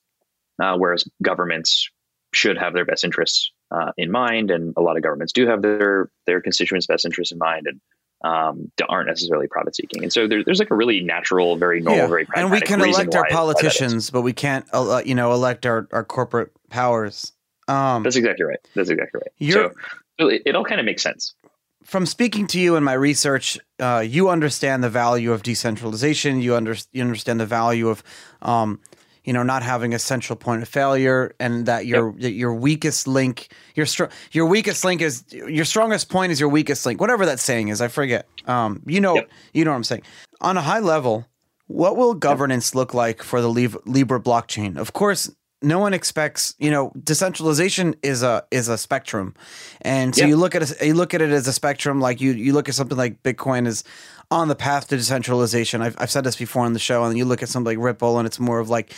[0.62, 1.90] uh, whereas governments
[2.34, 5.62] should have their best interests uh, in mind, and a lot of governments do have
[5.62, 7.82] their their constituents' best interests in mind, and
[8.24, 10.04] um, aren't necessarily profit seeking.
[10.04, 12.08] And so there, there's like a really natural, very normal, yeah.
[12.08, 15.88] very and we can elect our politicians, but we can't, uh, you know, elect our,
[15.92, 17.32] our corporate powers.
[17.68, 18.60] Um, That's exactly right.
[18.74, 19.54] That's exactly right.
[19.54, 21.36] So it, it all kind of makes sense.
[21.84, 26.42] From speaking to you in my research, uh, you understand the value of decentralization.
[26.42, 28.02] You, under, you understand the value of
[28.42, 28.80] um,
[29.26, 32.34] you know not having a central point of failure and that your yep.
[32.34, 36.86] your weakest link your str- your weakest link is your strongest point is your weakest
[36.86, 39.30] link whatever that saying is i forget um you know yep.
[39.54, 40.04] you know what i'm saying
[40.42, 41.26] on a high level
[41.68, 42.76] what will governance yep.
[42.76, 43.50] look like for the
[43.86, 45.30] libra blockchain of course
[45.62, 49.34] no one expects you know decentralization is a is a spectrum
[49.82, 52.32] and so you look at it you look at it as a spectrum like you
[52.32, 53.84] you look at something like bitcoin is
[54.32, 55.82] on the path to decentralization.
[55.82, 58.18] I've, I've said this before on the show, and you look at something like Ripple,
[58.18, 58.94] and it's more of like,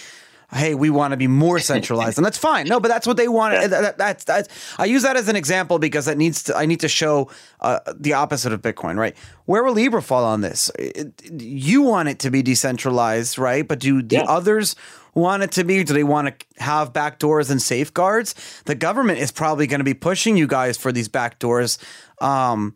[0.54, 2.68] hey, we want to be more centralized, and that's fine.
[2.68, 3.54] No, but that's what they want.
[3.54, 3.68] Yeah.
[3.68, 4.50] That, that's that's.
[4.78, 6.56] I use that as an example because that needs to.
[6.56, 9.16] I need to show uh, the opposite of Bitcoin, right?
[9.46, 10.72] Where will Libra fall on this?
[10.80, 13.68] It, you want it to be decentralized, right?
[13.68, 14.24] But do the yeah.
[14.24, 14.76] others?
[15.18, 15.84] want it to be?
[15.84, 18.36] Do they want to have backdoors and safeguards?
[18.66, 21.80] The government is probably going to be pushing you guys for these backdoors.
[22.22, 22.76] Um,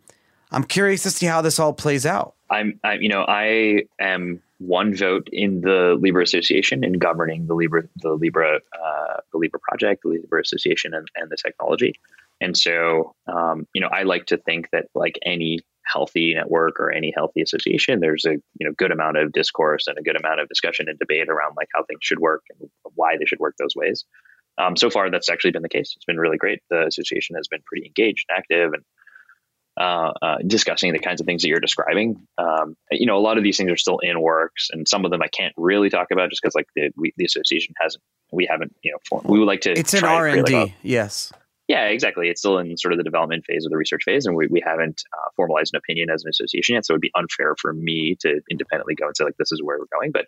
[0.52, 2.36] I'm curious to see how this all plays out.
[2.52, 7.56] I'm, I, you know, I am one vote in the Libra Association in governing the
[7.56, 11.94] Libra, the Libra, uh, the Libra project, the Libra Association, and, and the technology.
[12.42, 16.92] And so, um, you know, I like to think that like any healthy network or
[16.92, 20.40] any healthy association, there's a you know good amount of discourse and a good amount
[20.40, 23.56] of discussion and debate around like how things should work and why they should work
[23.58, 24.06] those ways.
[24.58, 25.94] Um, so far, that's actually been the case.
[25.96, 26.60] It's been really great.
[26.70, 28.84] The association has been pretty engaged and active, and
[29.80, 32.28] uh, uh, discussing the kinds of things that you're describing.
[32.38, 35.12] Um, you know, a lot of these things are still in works, and some of
[35.12, 38.48] them I can't really talk about just because like the we, the association hasn't, we
[38.50, 39.28] haven't, you know, formed.
[39.28, 39.72] We would like to.
[39.72, 41.32] It's an R and D, yes.
[41.68, 42.28] Yeah, exactly.
[42.28, 44.62] It's still in sort of the development phase or the research phase, and we, we
[44.66, 46.86] haven't uh, formalized an opinion as an association yet.
[46.86, 49.62] So it would be unfair for me to independently go and say like this is
[49.64, 50.12] where we're going.
[50.12, 50.26] But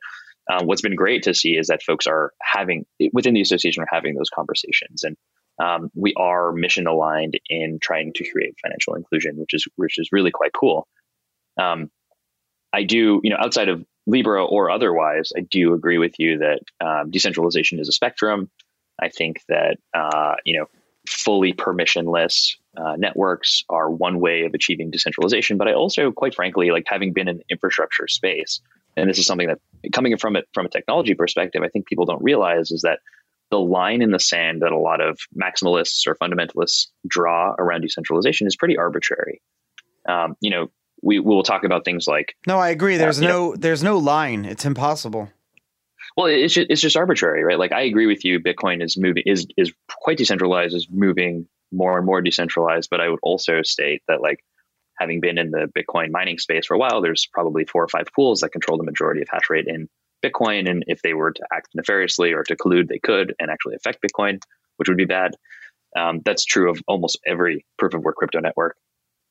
[0.50, 3.88] um, what's been great to see is that folks are having within the association are
[3.90, 5.18] having those conversations and
[5.60, 10.10] um, we are mission aligned in trying to create financial inclusion which is which is
[10.12, 10.88] really quite cool.
[11.58, 11.90] Um,
[12.72, 16.60] i do you know outside of libra or otherwise i do agree with you that
[16.82, 18.50] um, decentralization is a spectrum.
[19.02, 20.66] I think that uh, you know
[21.08, 26.72] fully permissionless uh, networks are one way of achieving decentralization but i also quite frankly
[26.72, 28.62] like having been in the infrastructure space
[28.96, 29.60] and this is something that
[29.92, 33.00] coming from it from a technology perspective, I think people don't realize is that
[33.54, 38.48] the line in the sand that a lot of maximalists or fundamentalists draw around decentralization
[38.48, 39.44] is pretty arbitrary.
[40.10, 40.72] Um, you know,
[41.04, 42.98] we will talk about things like no, I agree.
[42.98, 44.46] There's uh, no know, there's no line.
[44.46, 45.30] It's impossible.
[46.18, 47.60] Well, it's just, it's just arbitrary, right?
[47.60, 48.40] Like I agree with you.
[48.40, 52.90] Bitcoin is moving is is quite decentralized, is moving more and more decentralized.
[52.90, 54.44] But I would also state that like
[54.98, 58.08] having been in the Bitcoin mining space for a while, there's probably four or five
[58.16, 59.88] pools that control the majority of hash rate in
[60.24, 60.70] Bitcoin.
[60.70, 64.04] And if they were to act nefariously or to collude, they could and actually affect
[64.04, 64.40] Bitcoin,
[64.78, 65.36] which would be bad.
[65.96, 68.78] Um, that's true of almost every proof of work crypto network.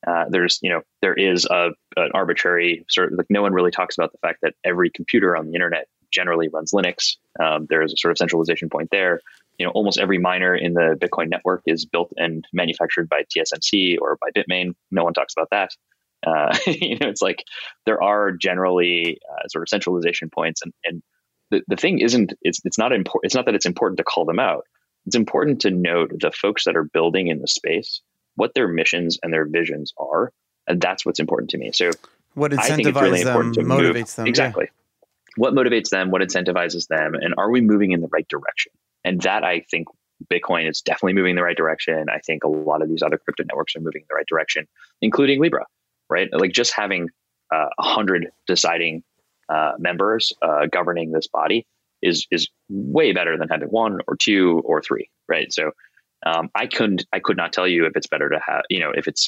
[0.07, 3.71] Uh, there's, you know, there is a, an arbitrary sort of like no one really
[3.71, 7.17] talks about the fact that every computer on the internet generally runs Linux.
[7.41, 9.21] Um, there is a sort of centralization point there
[9.59, 13.97] you know almost every miner in the Bitcoin network is built and manufactured by TSMC
[14.01, 14.75] or by Bitmain.
[14.91, 15.71] No one talks about that.
[16.27, 17.45] Uh, you know, it's like
[17.87, 21.03] there are generally uh, sort of centralization points, and and
[21.51, 23.27] the, the thing isn't it's it's not important.
[23.27, 24.65] It's not that it's important to call them out.
[25.07, 28.01] It's important to note the folks that are building in the space,
[28.37, 30.33] what their missions and their visions are,
[30.67, 31.73] and that's what's important to me.
[31.73, 31.91] So,
[32.35, 34.17] what incentivizes really them, motivates move.
[34.17, 34.65] them, exactly.
[34.67, 35.09] Yeah.
[35.37, 36.11] What motivates them?
[36.11, 37.15] What incentivizes them?
[37.15, 38.73] And are we moving in the right direction?
[39.03, 39.89] And that I think
[40.31, 42.07] Bitcoin is definitely moving in the right direction.
[42.09, 44.67] I think a lot of these other crypto networks are moving in the right direction,
[45.01, 45.67] including Libra,
[46.09, 46.29] right?
[46.33, 47.09] Like just having
[47.53, 49.03] uh, a uh, hundred deciding
[49.49, 51.67] uh, members uh, governing this body
[52.01, 55.53] is is way better than having one or two or three, right?
[55.53, 55.73] So
[56.25, 58.93] um, I couldn't, I could not tell you if it's better to have, you know,
[58.95, 59.27] if it's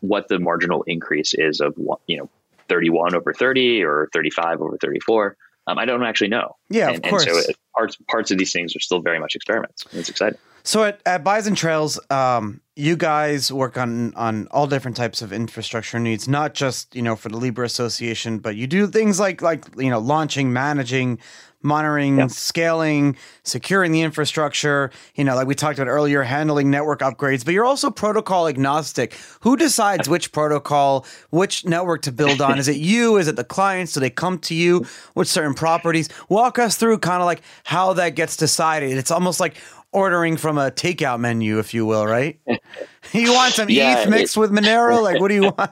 [0.00, 2.28] what the marginal increase is of one, you know
[2.68, 5.36] 31 over 30 or 35 over 34.
[5.66, 6.56] Um, I don't actually know.
[6.70, 7.26] Yeah, and, of course.
[7.26, 9.84] And so it, parts parts of these things are still very much experiments.
[9.92, 10.38] it's exciting.
[10.68, 15.32] So at, at Bison Trails, um, you guys work on on all different types of
[15.32, 19.40] infrastructure needs, not just you know for the Libra Association, but you do things like
[19.40, 21.20] like you know launching, managing
[21.62, 22.30] monitoring, yep.
[22.30, 27.52] scaling, securing the infrastructure, you know, like we talked about earlier, handling network upgrades, but
[27.52, 29.16] you're also protocol agnostic.
[29.40, 32.58] Who decides which protocol, which network to build on?
[32.58, 33.16] Is it you?
[33.16, 33.92] Is it the clients?
[33.92, 36.08] Do they come to you with certain properties?
[36.28, 38.96] Walk us through kind of like how that gets decided.
[38.96, 39.56] It's almost like
[39.92, 42.38] ordering from a takeout menu, if you will, right?
[43.12, 45.02] you want some yeah, ETH mixed it, with Monero?
[45.08, 45.70] Like, what do you want?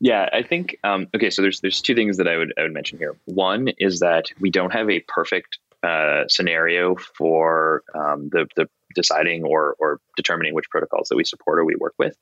[0.00, 1.30] yeah, I think um, okay.
[1.30, 3.16] So there's there's two things that I would I would mention here.
[3.24, 9.44] One is that we don't have a perfect uh, scenario for um, the the deciding
[9.44, 12.16] or or determining which protocols that we support or we work with.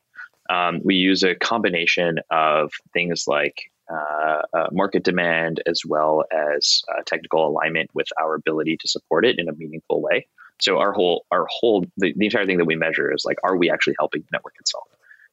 [0.49, 6.83] Um, we use a combination of things like uh, uh, market demand as well as
[6.89, 10.27] uh, technical alignment with our ability to support it in a meaningful way.
[10.61, 13.57] So our whole our whole the, the entire thing that we measure is like, are
[13.57, 14.85] we actually helping the network itself?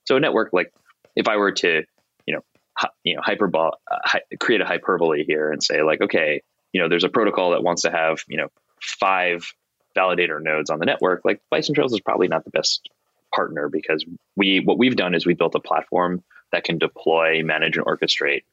[0.06, 0.74] So a network like
[1.16, 1.84] if I were to,
[2.26, 2.42] you know,
[2.78, 6.42] hi, you know, hyperbole, uh, hi, create a hyperbole here and say like, okay,
[6.74, 8.48] you know, there's a protocol that wants to have, you know,
[8.82, 9.54] five
[9.96, 11.22] validator nodes on the network.
[11.24, 12.90] Like Bison Trails is probably not the best
[13.34, 14.06] partner because
[14.36, 18.44] we what we've done is we built a platform that can deploy, manage, and orchestrate,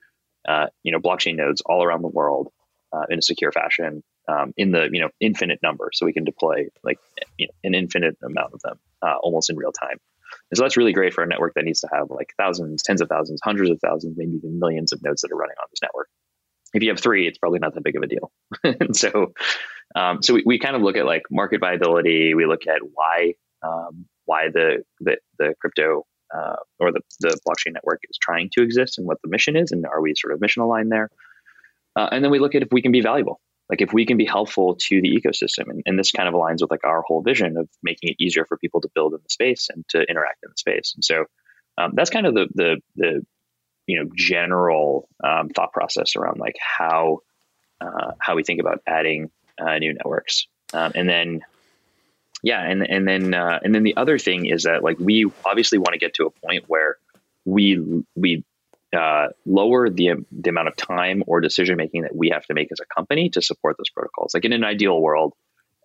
[0.48, 2.52] uh, you know, blockchain nodes all around the world
[2.92, 5.90] uh, in a secure fashion um, in the you know infinite number.
[5.92, 6.98] So we can deploy like
[7.38, 9.98] you know, an infinite amount of them uh, almost in real time.
[10.50, 13.00] And so that's really great for a network that needs to have like thousands, tens
[13.00, 15.82] of thousands, hundreds of thousands, maybe even millions of nodes that are running on this
[15.82, 16.08] network.
[16.72, 18.30] If you have three, it's probably not that big of a deal.
[18.64, 19.32] and so,
[19.96, 22.34] um, so we, we kind of look at like market viability.
[22.34, 27.72] We look at why um, why the the, the crypto uh, or the, the blockchain
[27.72, 30.40] network is trying to exist and what the mission is, and are we sort of
[30.40, 31.10] mission aligned there?
[31.96, 33.40] Uh, and then we look at if we can be valuable
[33.70, 36.60] like if we can be helpful to the ecosystem and, and, this kind of aligns
[36.60, 39.30] with like our whole vision of making it easier for people to build in the
[39.30, 40.92] space and to interact in the space.
[40.96, 41.24] And so
[41.78, 43.26] um, that's kind of the the the
[43.86, 47.20] you know general um, thought process around like how
[47.80, 50.46] uh, how we think about adding uh, new networks.
[50.72, 51.40] Um, and then
[52.42, 55.78] yeah and and then uh, and then the other thing is that like we obviously
[55.78, 56.96] want to get to a point where
[57.44, 58.44] we we
[58.96, 62.68] uh, lower the the amount of time or decision making that we have to make
[62.72, 64.34] as a company to support those protocols.
[64.34, 65.34] Like in an ideal world,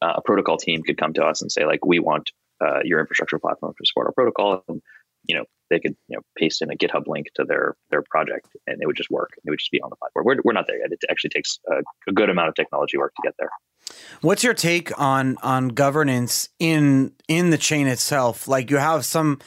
[0.02, 2.32] uh, a protocol team could come to us and say, like, we want
[2.62, 4.82] uh, your infrastructure platform to support our protocol, and
[5.28, 8.48] you know, they could you know paste in a GitHub link to their their project
[8.68, 9.32] and it would just work.
[9.44, 10.26] It would just be on the platform.
[10.26, 10.92] We're, we're not there yet.
[10.92, 13.50] It actually takes a, a good amount of technology work to get there.
[14.22, 18.48] What's your take on on governance in in the chain itself?
[18.48, 19.40] Like you have some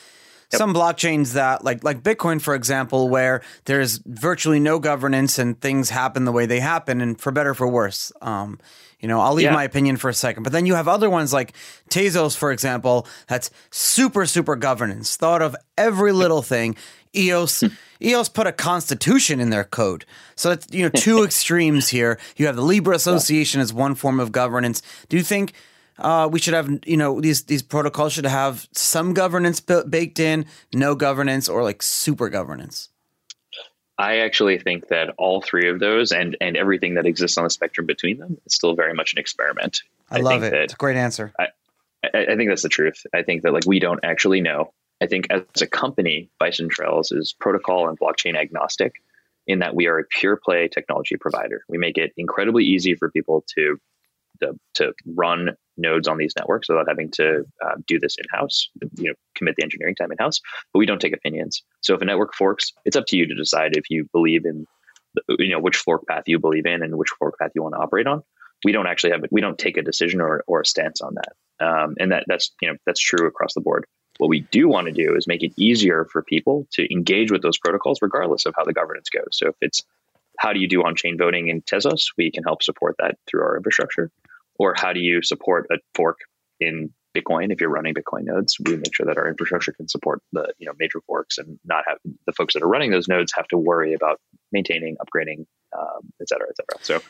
[0.51, 0.59] Yep.
[0.59, 5.91] some blockchains that like like Bitcoin for example where there's virtually no governance and things
[5.91, 8.59] happen the way they happen and for better for worse um,
[8.99, 9.53] you know I'll leave yeah.
[9.53, 11.53] my opinion for a second but then you have other ones like
[11.91, 16.77] Tezos for example that's super super governance thought of every little thing
[17.15, 17.65] EOS
[18.03, 20.05] EOS put a constitution in their code.
[20.37, 22.19] So it's you know two extremes here.
[22.37, 24.83] You have the Libra Association as one form of governance.
[25.09, 25.53] Do you think
[25.99, 30.21] uh, we should have you know these these protocols should have some governance b- baked
[30.21, 32.89] in, no governance, or like super governance?
[33.99, 37.51] I actually think that all three of those and and everything that exists on the
[37.51, 39.83] spectrum between them is still very much an experiment.
[40.11, 40.53] I, I love it.
[40.55, 41.33] it's a great answer.
[41.39, 41.49] I,
[42.05, 43.05] I think that's the truth.
[43.13, 44.73] I think that like we don't actually know.
[45.01, 48.95] I think as a company, Bison Trails is protocol and blockchain agnostic
[49.47, 51.65] in that we are a pure play technology provider.
[51.69, 53.81] We make it incredibly easy for people to
[54.43, 58.69] to, to run nodes on these networks without having to uh, do this in house.
[58.97, 60.41] You know, commit the engineering time in house,
[60.73, 61.63] but we don't take opinions.
[61.81, 64.67] So if a network forks, it's up to you to decide if you believe in,
[65.15, 67.75] the, you know, which fork path you believe in and which fork path you want
[67.75, 68.23] to operate on.
[68.65, 71.65] We don't actually have we don't take a decision or, or a stance on that,
[71.65, 73.87] um, and that that's you know that's true across the board.
[74.19, 77.41] What we do want to do is make it easier for people to engage with
[77.41, 79.29] those protocols, regardless of how the governance goes.
[79.31, 79.85] So if it's
[80.39, 83.43] how do you do on chain voting in Tezos, we can help support that through
[83.43, 84.11] our infrastructure.
[84.59, 86.19] Or how do you support a fork
[86.61, 88.57] in Bitcoin if you're running Bitcoin nodes?
[88.65, 91.85] We make sure that our infrastructure can support the you know major forks and not
[91.87, 94.21] have the folks that are running those nodes have to worry about
[94.53, 95.47] maintaining, upgrading,
[95.79, 96.85] um, et cetera, et cetera.
[96.85, 97.09] So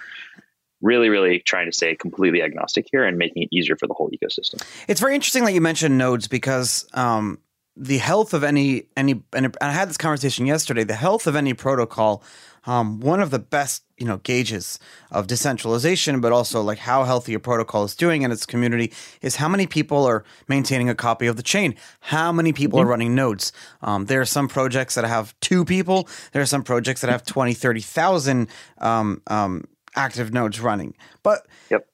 [0.80, 4.10] really, really trying to stay completely agnostic here and making it easier for the whole
[4.10, 4.62] ecosystem.
[4.86, 7.38] It's very interesting that you mentioned nodes because um,
[7.78, 10.82] the health of any any and I had this conversation yesterday.
[10.82, 12.24] The health of any protocol,
[12.66, 14.80] um, one of the best you know gauges
[15.12, 19.36] of decentralization, but also like how healthy a protocol is doing in its community is
[19.36, 22.88] how many people are maintaining a copy of the chain, how many people mm-hmm.
[22.88, 23.52] are running nodes.
[23.80, 26.08] Um, there are some projects that have two people.
[26.32, 28.48] There are some projects that have 20, 30,000
[28.78, 29.64] um, um
[29.94, 30.94] active nodes running.
[31.22, 31.86] But yep.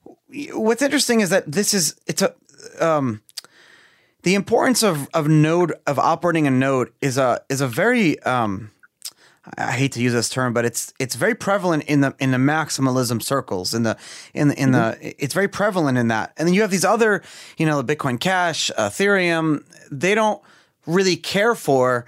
[0.53, 2.33] what's interesting is that this is it's a
[2.81, 3.21] um,
[4.25, 8.71] the importance of of node of operating a node is a is a very um,
[9.55, 12.37] I hate to use this term, but it's it's very prevalent in the in the
[12.37, 13.95] maximalism circles in the
[14.33, 14.99] in the in mm-hmm.
[14.99, 16.33] the it's very prevalent in that.
[16.37, 17.21] And then you have these other,
[17.57, 19.63] you know, the Bitcoin Cash, Ethereum.
[19.91, 20.41] They don't
[20.87, 22.07] really care for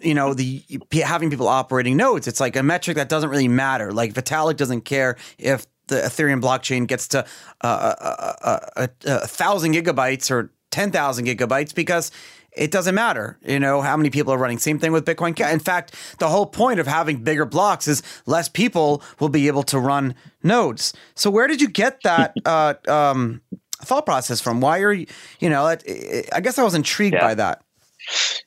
[0.00, 0.62] you know the
[1.02, 4.82] having people operating nodes it's like a metric that doesn't really matter like vitalik doesn't
[4.82, 7.26] care if the ethereum blockchain gets to
[7.62, 12.10] uh, uh, uh, a thousand gigabytes or 10,000 gigabytes because
[12.52, 14.58] it doesn't matter, you know, how many people are running.
[14.58, 15.38] Same thing with Bitcoin.
[15.52, 19.62] In fact, the whole point of having bigger blocks is less people will be able
[19.64, 20.92] to run nodes.
[21.14, 23.42] So where did you get that uh, um,
[23.82, 24.60] thought process from?
[24.60, 25.06] Why are you,
[25.40, 27.20] you know, I guess I was intrigued yeah.
[27.20, 27.62] by that.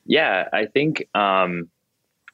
[0.04, 1.70] Yeah, I think um,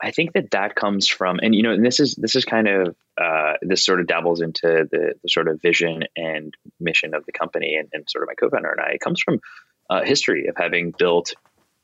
[0.00, 2.68] I think that that comes from, and you know, and this is this is kind
[2.68, 7.26] of uh, this sort of dabbles into the, the sort of vision and mission of
[7.26, 8.92] the company, and, and sort of my co-founder and I.
[8.92, 9.40] It comes from
[9.90, 11.34] a history of having built,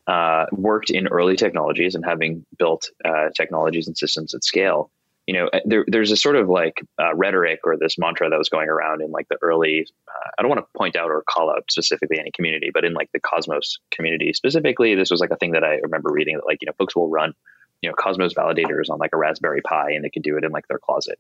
[0.06, 4.90] uh, worked in early technologies, and having built uh, technologies and systems at scale
[5.26, 8.50] you know, there, there's a sort of like uh, rhetoric or this mantra that was
[8.50, 11.50] going around in like the early, uh, I don't want to point out or call
[11.50, 15.36] out specifically any community, but in like the Cosmos community specifically, this was like a
[15.36, 17.32] thing that I remember reading that like, you know, folks will run,
[17.80, 20.52] you know, Cosmos validators on like a Raspberry Pi and they could do it in
[20.52, 21.18] like their closet.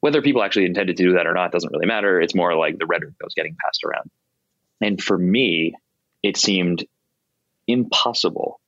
[0.00, 2.20] Whether people actually intended to do that or not doesn't really matter.
[2.20, 4.10] It's more like the rhetoric that was getting passed around.
[4.80, 5.74] And for me,
[6.22, 6.84] it seemed
[7.66, 8.60] impossible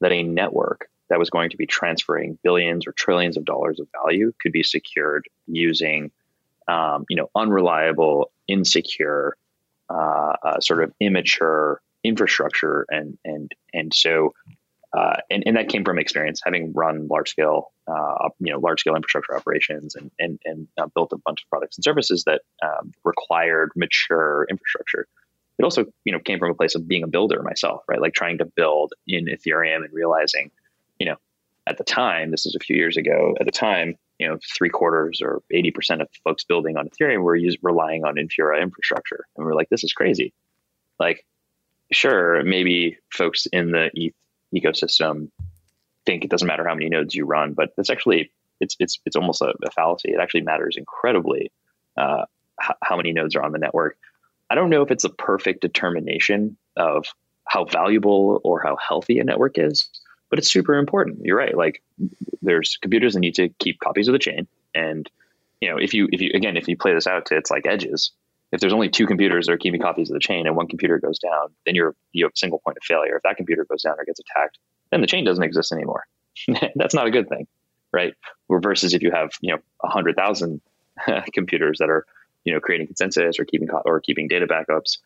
[0.00, 3.88] that a network that was going to be transferring billions or trillions of dollars of
[4.02, 6.10] value could be secured using,
[6.66, 9.36] um, you know, unreliable, insecure,
[9.90, 14.34] uh, uh, sort of immature infrastructure, and and and so.
[14.96, 18.78] Uh, and, and that came from experience, having run large scale, uh, you know, large
[18.78, 22.42] scale infrastructure operations, and and and uh, built a bunch of products and services that
[22.62, 25.08] um, required mature infrastructure
[25.58, 28.14] it also you know came from a place of being a builder myself right like
[28.14, 30.50] trying to build in ethereum and realizing
[30.98, 31.16] you know,
[31.66, 34.68] at the time, this is a few years ago, at the time, you know, three
[34.68, 39.26] quarters or 80% of folks building on Ethereum were relying on Infura infrastructure.
[39.36, 40.32] And we are like, this is crazy.
[40.98, 41.24] Like,
[41.92, 44.14] sure, maybe folks in the ETH
[44.54, 45.30] ecosystem
[46.06, 48.30] think it doesn't matter how many nodes you run, but it's actually,
[48.60, 50.10] it's, it's, it's almost a, a fallacy.
[50.10, 51.50] It actually matters incredibly
[51.96, 52.26] uh,
[52.58, 53.96] how many nodes are on the network.
[54.50, 57.06] I don't know if it's a perfect determination of
[57.46, 59.88] how valuable or how healthy a network is,
[60.30, 61.24] but it's super important.
[61.24, 61.56] You're right.
[61.56, 61.82] Like
[62.42, 64.46] there's computers that need to keep copies of the chain.
[64.74, 65.08] And,
[65.60, 67.66] you know, if you, if you, again, if you play this out to its like
[67.66, 68.12] edges,
[68.52, 70.98] if there's only two computers that are keeping copies of the chain and one computer
[70.98, 73.16] goes down, then you're, you have a single point of failure.
[73.16, 74.58] If that computer goes down or gets attacked,
[74.90, 76.04] then the chain doesn't exist anymore.
[76.76, 77.46] That's not a good thing.
[77.92, 78.14] Right.
[78.50, 80.60] Versus if you have, you know, a hundred thousand
[81.32, 82.06] computers that are,
[82.44, 84.98] you know, creating consensus or keeping, or keeping data backups,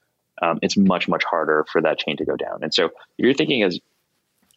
[0.43, 2.62] um, it's much much harder for that chain to go down.
[2.62, 3.80] And so if you're thinking as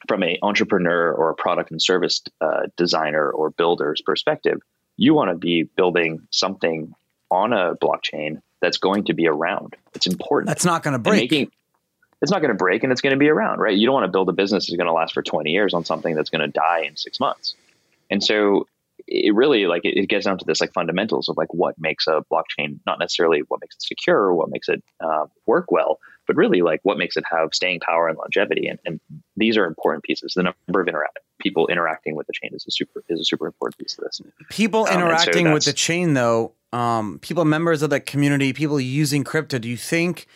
[0.07, 4.61] from a entrepreneur or a product and service uh, designer or builder's perspective,
[4.97, 6.93] you want to be building something
[7.29, 9.75] on a blockchain that's going to be around.
[9.93, 10.47] It's important.
[10.47, 11.31] That's not going to break.
[11.31, 11.51] Making,
[12.21, 13.75] it's not going to break and it's going to be around, right?
[13.75, 15.85] You don't want to build a business that's going to last for 20 years on
[15.85, 17.55] something that's going to die in six months.
[18.11, 18.67] And so
[19.11, 22.07] it really like it, it, gets down to this like fundamentals of like what makes
[22.07, 25.99] a blockchain not necessarily what makes it secure or what makes it uh, work well
[26.27, 28.99] but really like what makes it have staying power and longevity and, and
[29.35, 30.33] these are important pieces.
[30.35, 33.47] The number of interact people interacting with the chain is a super is a super
[33.47, 34.21] important piece of this.
[34.49, 38.79] People um, interacting so with the chain though um, people members of the community people
[38.79, 40.27] using crypto do you think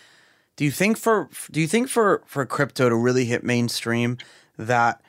[0.55, 4.17] do you think for do you think for for crypto to really hit mainstream
[4.57, 5.01] that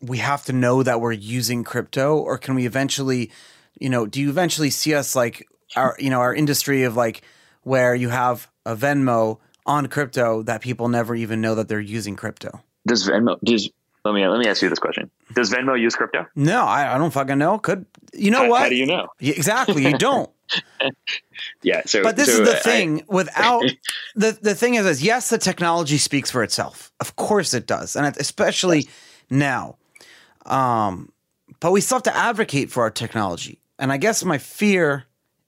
[0.00, 3.30] we have to know that we're using crypto or can we eventually
[3.78, 5.46] you know do you eventually see us like
[5.76, 7.22] our you know our industry of like
[7.62, 12.16] where you have a venmo on crypto that people never even know that they're using
[12.16, 12.62] crypto?
[12.86, 13.70] Does venmo does
[14.04, 15.10] let me let me ask you this question.
[15.34, 16.26] Does venmo use crypto?
[16.34, 17.58] No i, I don't fucking know.
[17.58, 18.62] Could you know how, what?
[18.62, 19.08] how do you know?
[19.20, 20.30] Exactly you don't.
[21.62, 23.62] Yeah so but this so is the thing I, without
[24.14, 26.92] the the thing is, is yes the technology speaks for itself.
[27.00, 28.88] Of course it does and especially yes.
[29.30, 29.76] now
[30.46, 31.12] um,
[31.60, 33.60] but we still have to advocate for our technology.
[33.78, 35.04] And I guess my fear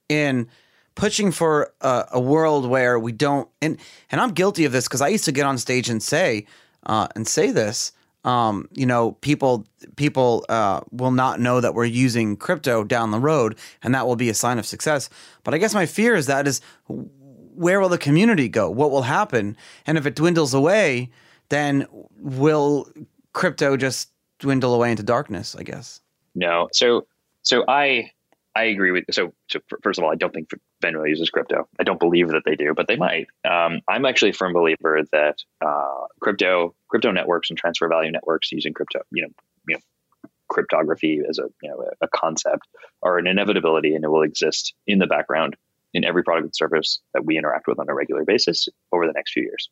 [0.09, 0.47] in
[0.95, 3.77] pushing for a, a world where we don't, and
[4.11, 6.45] and I'm guilty of this because I used to get on stage and say
[6.85, 7.91] uh, and say this.
[8.25, 9.67] Um, you know, people
[9.97, 14.15] people uh, will not know that we're using crypto down the road, and that will
[14.15, 15.09] be a sign of success.
[15.43, 18.69] But I guess my fear is that is where will the community go?
[18.69, 19.57] What will happen?
[19.85, 21.09] And if it dwindles away,
[21.49, 21.85] then
[22.17, 22.87] will
[23.33, 24.09] crypto just
[24.43, 26.01] dwindle away into darkness, I guess.
[26.35, 26.67] No.
[26.73, 27.07] So
[27.43, 28.11] so I
[28.55, 30.49] I agree with so, so first of all, I don't think
[30.83, 31.67] Venmo uses crypto.
[31.79, 33.27] I don't believe that they do, but they might.
[33.49, 38.51] Um, I'm actually a firm believer that uh, crypto crypto networks and transfer value networks
[38.51, 39.29] using crypto, you know,
[39.67, 42.67] you know, cryptography as a you know a concept
[43.01, 45.55] are an inevitability, and it will exist in the background
[45.93, 49.13] in every product and service that we interact with on a regular basis over the
[49.13, 49.69] next few years.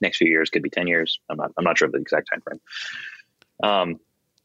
[0.00, 1.20] Next few years could be ten years.
[1.28, 2.60] I'm not I'm not sure of the exact time frame.
[3.62, 4.00] Um,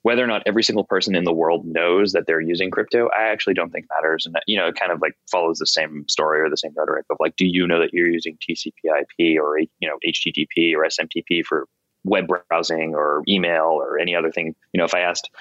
[0.05, 3.30] whether or not every single person in the world knows that they're using crypto, I
[3.30, 4.28] actually don't think matters.
[4.28, 7.07] And you know, it kind of like follows the same story or the same rhetoric
[7.09, 11.43] of like, do you know that you're using TCP/IP or you know HTTP or SMTP
[11.43, 11.66] for
[12.03, 14.53] web browsing or email or any other thing?
[14.74, 15.32] You know, if I asked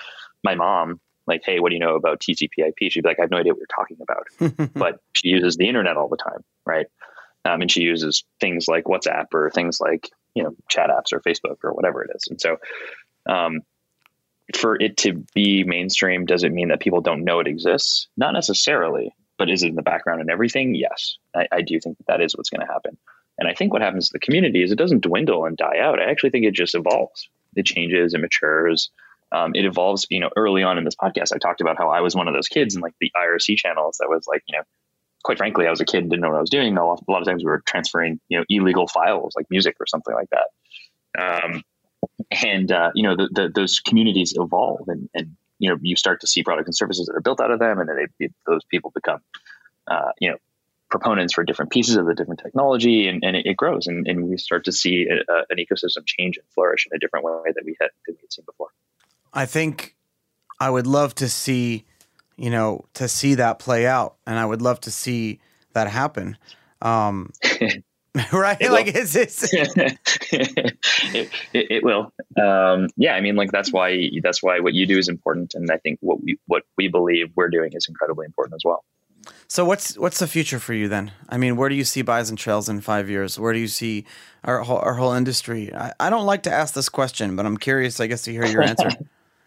[0.43, 2.91] my mom like, hey, what do you know about TCP/IP?
[2.91, 4.73] She'd be like, I have no idea what you're talking about.
[4.75, 6.87] but she uses the internet all the time, right?
[7.45, 11.21] Um, and she uses things like WhatsApp or things like you know chat apps or
[11.21, 12.29] Facebook or whatever it is.
[12.31, 12.57] And so
[13.27, 13.61] um,
[14.57, 18.09] for it to be mainstream, does it mean that people don't know it exists?
[18.17, 20.75] Not necessarily, but is it in the background and everything?
[20.75, 22.97] Yes, I, I do think that, that is what's going to happen.
[23.39, 25.99] And I think what happens to the community is it doesn't dwindle and die out.
[25.99, 27.29] I actually think it just evolves.
[27.57, 28.91] It changes, it matures.
[29.33, 30.07] Um, it evolves.
[30.11, 32.35] You know, early on in this podcast, I talked about how I was one of
[32.35, 34.63] those kids in like the IRC channels that was like, you know,
[35.25, 36.77] quite frankly, I was a kid and didn't know what I was doing.
[36.77, 39.77] A lot, a lot of times we were transferring, you know, illegal files like music
[39.81, 41.45] or something like that.
[41.45, 41.63] Um,
[42.31, 46.21] and uh, you know the, the, those communities evolve and, and you know you start
[46.21, 48.65] to see products and services that are built out of them and then they, those
[48.65, 49.21] people become
[49.89, 50.37] uh, you know
[50.91, 54.29] proponents for different pieces of the different technology and, and it, it, grows and, and
[54.29, 57.51] we start to see a, a, an ecosystem change and flourish in a different way
[57.55, 58.69] that we had, that we had seen before.
[59.33, 59.97] I think
[60.61, 61.85] i would love to see
[62.37, 65.41] you know to see that play out and i would love to see
[65.75, 66.39] that happen.
[66.81, 67.31] Um,
[68.33, 68.57] right?
[68.61, 69.99] It like it's, it's it,
[71.13, 72.13] it, it, will.
[72.41, 75.71] Um, yeah, I mean, like that's why that's why what you do is important, and
[75.71, 78.85] I think what we what we believe we're doing is incredibly important as well.
[79.49, 81.11] So what's what's the future for you then?
[81.29, 83.39] I mean, where do you see Bison Trails in five years?
[83.39, 84.05] Where do you see
[84.45, 85.75] our whole, our whole industry?
[85.75, 88.47] I, I don't like to ask this question, but I'm curious, I guess, to hear
[88.47, 88.91] your answer.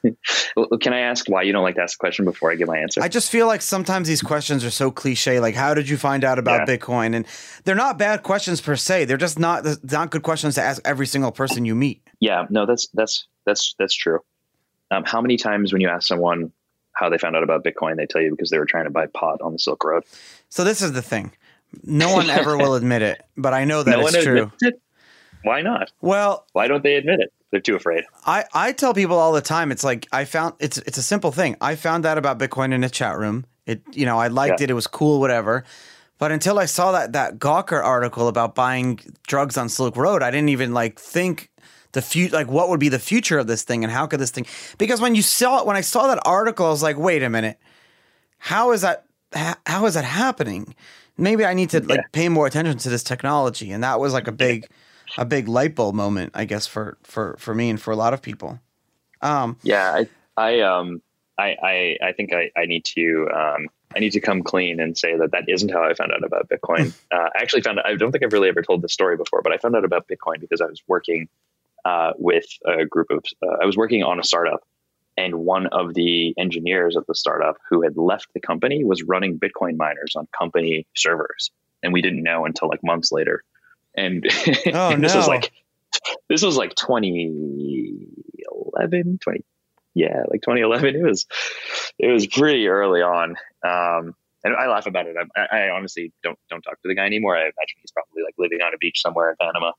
[0.04, 2.78] Can I ask why you don't like to ask a question before I give my
[2.78, 3.02] answer?
[3.02, 5.39] I just feel like sometimes these questions are so cliche.
[5.39, 6.78] Like, how did you find out about yeah.
[6.78, 7.16] Bitcoin?
[7.16, 7.26] And
[7.64, 9.06] they're not bad questions per se.
[9.06, 12.02] They're just not not good questions to ask every single person you meet.
[12.20, 14.20] Yeah, no, that's that's that's that's true.
[14.91, 16.52] Um, how many times when you ask someone
[16.93, 19.08] how they found out about Bitcoin, they tell you because they were trying to buy
[19.08, 20.04] pot on the Silk Road?
[20.50, 21.34] So this is the thing.
[21.84, 24.52] No one ever will admit it, but I know that no it's true.
[25.43, 25.91] Why not?
[26.02, 27.34] Well, why don't they admit it?
[27.52, 28.04] They're too afraid.
[28.26, 29.72] I, I tell people all the time.
[29.72, 31.56] It's like I found it's it's a simple thing.
[31.62, 33.45] I found out about Bitcoin in a chat room.
[33.66, 34.66] It you know I liked Yeah.
[34.66, 34.70] it.
[34.72, 35.64] It was cool, whatever.
[36.20, 40.32] But until I saw that that Gawker article about buying drugs on Silk Road, I
[40.32, 41.50] didn't even like think
[41.93, 44.32] the future like what would be the future of this thing and how could this
[44.32, 44.45] thing
[44.78, 47.30] because when you saw it when I saw that article, I was like, wait a
[47.30, 47.58] minute,
[48.39, 50.76] how is that ha- how is that happening?
[51.18, 54.28] Maybe I need to like pay more attention to this technology, and that was like
[54.28, 54.68] a big
[55.18, 58.14] a big light bulb moment, I guess for for for me and for a lot
[58.14, 58.60] of people.
[59.22, 61.01] Um, Yeah, I, I, um,
[61.38, 64.97] I, I, I think I, I need to, um, I need to come clean and
[64.97, 66.93] say that that isn't how I found out about Bitcoin.
[67.12, 69.41] uh, I actually found, out, I don't think I've really ever told this story before,
[69.41, 71.28] but I found out about Bitcoin because I was working
[71.86, 74.64] uh, with a group of, uh, I was working on a startup,
[75.16, 79.39] and one of the engineers at the startup who had left the company was running
[79.39, 81.49] Bitcoin miners on company servers,
[81.82, 83.43] and we didn't know until like months later.
[83.98, 84.24] And,
[84.74, 85.52] Oh, and this was like,
[86.30, 89.43] this was like 2011, 20,
[89.95, 90.95] yeah, like 2011.
[90.95, 91.26] It was,
[91.98, 93.36] it was pretty early on.
[93.66, 95.16] Um, and I laugh about it.
[95.36, 97.36] I, I honestly don't don't talk to the guy anymore.
[97.36, 99.72] I imagine he's probably like living on a beach somewhere in Panama.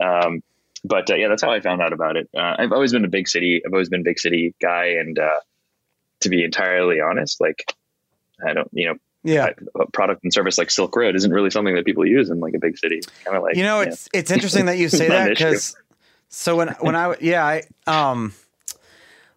[0.00, 0.42] um,
[0.84, 2.28] but uh, yeah, that's how I found out about it.
[2.34, 3.62] Uh, I've always been a big city.
[3.64, 5.40] I've always been a big city guy, and uh,
[6.20, 7.64] to be entirely honest, like
[8.44, 11.74] I don't, you know, yeah, a product and service like Silk Road isn't really something
[11.74, 13.00] that people use in like a big city.
[13.24, 13.88] Kind of like you know, yeah.
[13.88, 15.76] it's it's interesting that you say that because
[16.28, 18.32] so when when I yeah I um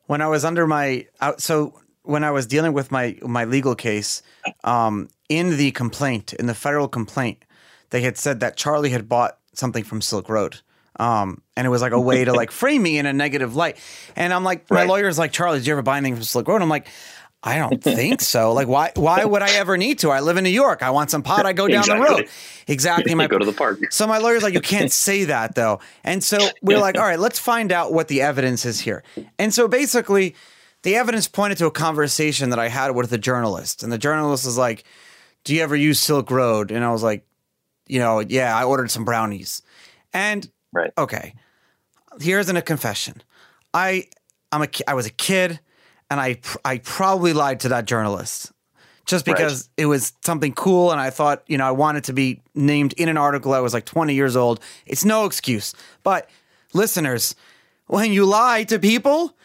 [0.07, 3.75] when I was under my out so when I was dealing with my my legal
[3.75, 4.21] case
[4.63, 7.43] um in the complaint in the federal complaint
[7.89, 10.59] they had said that Charlie had bought something from Silk Road.
[10.97, 13.77] Um, and it was like a way to like frame me in a negative light.
[14.15, 14.87] And I'm like, my Right.
[14.89, 16.61] lawyer's like, Charlie, did you ever buy anything from Silk Road?
[16.61, 16.87] I'm like,
[17.45, 18.53] I don't think so.
[18.53, 18.91] Like, why?
[18.95, 20.09] Why would I ever need to?
[20.09, 20.81] I live in New York.
[20.81, 21.45] I want some pot.
[21.45, 22.27] I go down the road.
[22.67, 23.13] Exactly.
[23.15, 23.79] My go to the park.
[23.91, 25.79] so my lawyer's like, you can't say that though.
[26.03, 29.03] And so we're like, all right, let's find out what the evidence is here.
[29.37, 30.35] And so basically,
[30.81, 33.83] the evidence pointed to a conversation that I had with a journalist.
[33.83, 34.83] And the journalist was like,
[35.43, 36.71] Do you ever use Silk Road?
[36.71, 37.27] And I was like,
[37.87, 39.61] You know, yeah, I ordered some brownies.
[40.13, 40.91] And Right.
[40.97, 41.35] okay,
[42.19, 43.21] here's an, a confession.
[43.73, 44.05] I
[44.51, 45.59] I'm a I was a kid,
[46.09, 48.51] and I pr- I probably lied to that journalist
[49.05, 49.35] just Right.
[49.37, 52.93] because it was something cool, and I thought you know I wanted to be named
[52.93, 53.53] in an article.
[53.53, 54.59] I was like 20 years old.
[54.85, 56.29] It's no excuse, but
[56.73, 57.35] listeners,
[57.87, 59.35] when you lie to people.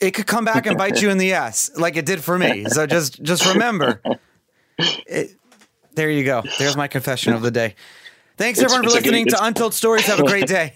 [0.00, 2.64] It could come back and bite you in the ass, like it did for me.
[2.68, 4.02] So just, just remember.
[4.76, 5.36] It,
[5.94, 6.42] there you go.
[6.58, 7.76] There's my confession of the day.
[8.36, 10.04] Thanks It's- everyone for a good- listening to Untold Stories.
[10.06, 10.74] Have a great day.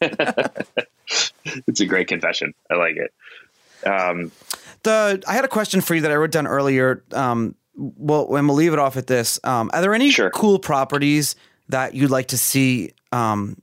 [1.66, 2.54] It's a great confession.
[2.70, 3.12] I like it.
[3.88, 4.32] Um,
[4.82, 7.02] the I had a question for you that I wrote down earlier.
[7.12, 9.38] Um, well, and we'll leave it off at this.
[9.44, 10.30] Um, are there any Sure.
[10.30, 11.36] cool properties
[11.68, 13.60] that you'd like to see um,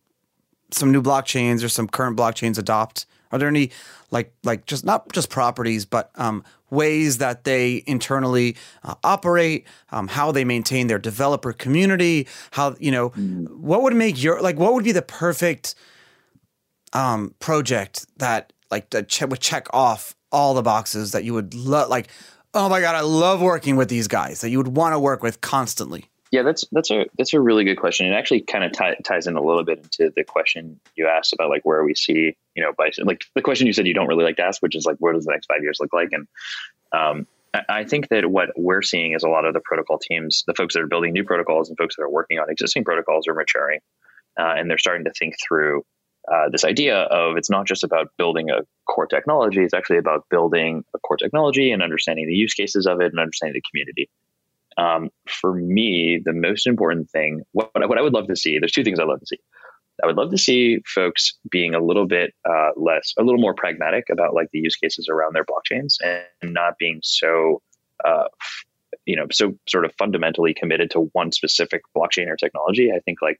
[0.71, 3.05] some new blockchains or some current blockchains adopt?
[3.32, 3.71] Are there any
[4.11, 10.07] like like just not just properties, but um, ways that they internally uh, operate, um,
[10.07, 14.73] how they maintain their developer community, how you know what would make your like what
[14.73, 15.76] would be the perfect
[16.93, 21.54] um, project that like that che- would check off all the boxes that you would
[21.54, 22.10] love like
[22.54, 25.24] oh my god i love working with these guys that you would want to work
[25.24, 28.08] with constantly yeah, that's that's a that's a really good question.
[28.08, 31.32] It actually kind of tie, ties in a little bit into the question you asked
[31.32, 33.06] about like where we see you know bison.
[33.06, 35.14] Like the question you said you don't really like to ask, which is like where
[35.14, 36.10] does the next five years look like?
[36.12, 36.28] And
[36.92, 40.44] um, I, I think that what we're seeing is a lot of the protocol teams,
[40.46, 43.30] the folks that are building new protocols and folks that are working on existing protocols,
[43.30, 43.80] are maturing,
[44.38, 45.86] uh, and they're starting to think through
[46.32, 50.26] uh, this idea of it's not just about building a core technology; it's actually about
[50.30, 54.09] building a core technology and understanding the use cases of it and understanding the community.
[54.78, 58.73] Um, for me, the most important thing, what, what I would love to see, there's
[58.73, 59.39] two things I'd love to see.
[60.03, 63.53] I would love to see folks being a little bit uh, less, a little more
[63.53, 67.61] pragmatic about like the use cases around their blockchains and not being so,
[68.03, 68.26] uh,
[69.06, 72.91] you know, so sort of fundamentally committed to one specific blockchain or technology.
[72.91, 73.39] I think like,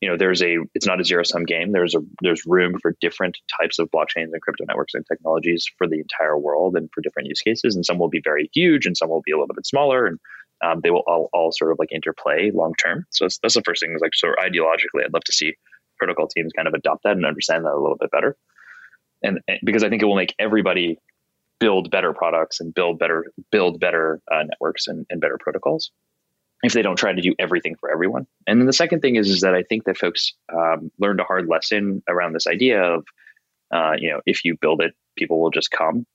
[0.00, 1.72] you know, there's a, it's not a zero sum game.
[1.72, 5.88] There's a, there's room for different types of blockchains and crypto networks and technologies for
[5.88, 7.74] the entire world and for different use cases.
[7.74, 10.18] And some will be very huge and some will be a little bit smaller and
[10.64, 13.06] um, they will all, all sort of like interplay long term.
[13.10, 15.54] So that's, that's the first thing is like, so ideologically, I'd love to see
[15.98, 18.36] protocol teams kind of adopt that and understand that a little bit better.
[19.22, 20.98] And, and because I think it will make everybody
[21.58, 25.90] build better products and build better, build better uh, networks and, and better protocols
[26.62, 28.26] if they don't try to do everything for everyone.
[28.46, 31.24] And then the second thing is, is that I think that folks um, learned a
[31.24, 33.04] hard lesson around this idea of,
[33.72, 36.06] uh, you know, if you build it, people will just come.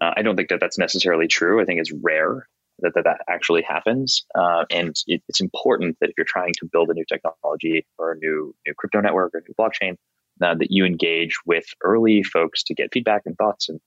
[0.00, 1.60] Uh, I don't think that that's necessarily true.
[1.60, 2.46] I think it's rare
[2.80, 4.24] that that, that actually happens.
[4.34, 8.12] Uh, and it, it's important that if you're trying to build a new technology or
[8.12, 9.96] a new new crypto network or a new blockchain,
[10.42, 13.80] uh, that you engage with early folks to get feedback and thoughts and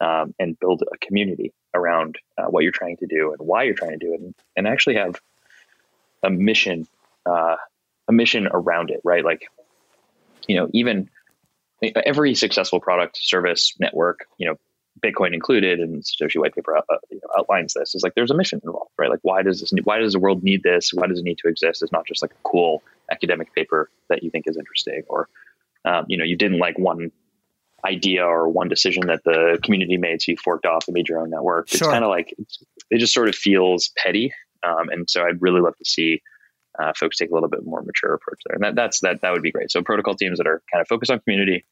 [0.00, 3.74] um, and build a community around uh, what you're trying to do and why you're
[3.74, 5.14] trying to do it, and, and actually have
[6.26, 6.86] a mission
[7.24, 7.56] uh,
[8.08, 9.24] a mission around it, right?
[9.24, 9.48] Like,
[10.46, 11.08] you know, even
[11.82, 14.56] every successful product, service, network, you know,
[15.04, 17.94] Bitcoin included, and Satoshi white paper uh, you know, outlines this.
[17.94, 19.10] Is like there's a mission involved, right?
[19.10, 19.72] Like why does this?
[19.84, 20.90] Why does the world need this?
[20.92, 21.82] Why does it need to exist?
[21.82, 25.28] It's not just like a cool academic paper that you think is interesting, or
[25.84, 27.12] um, you know, you didn't like one
[27.84, 31.20] idea or one decision that the community made, so you forked off and made your
[31.20, 31.68] own network.
[31.68, 31.76] Sure.
[31.76, 32.34] It's kind of like
[32.90, 34.32] it just sort of feels petty,
[34.62, 36.22] um, and so I'd really love to see
[36.78, 39.32] uh, folks take a little bit more mature approach there, and that, that's that that
[39.32, 39.70] would be great.
[39.70, 41.64] So protocol teams that are kind of focused on community,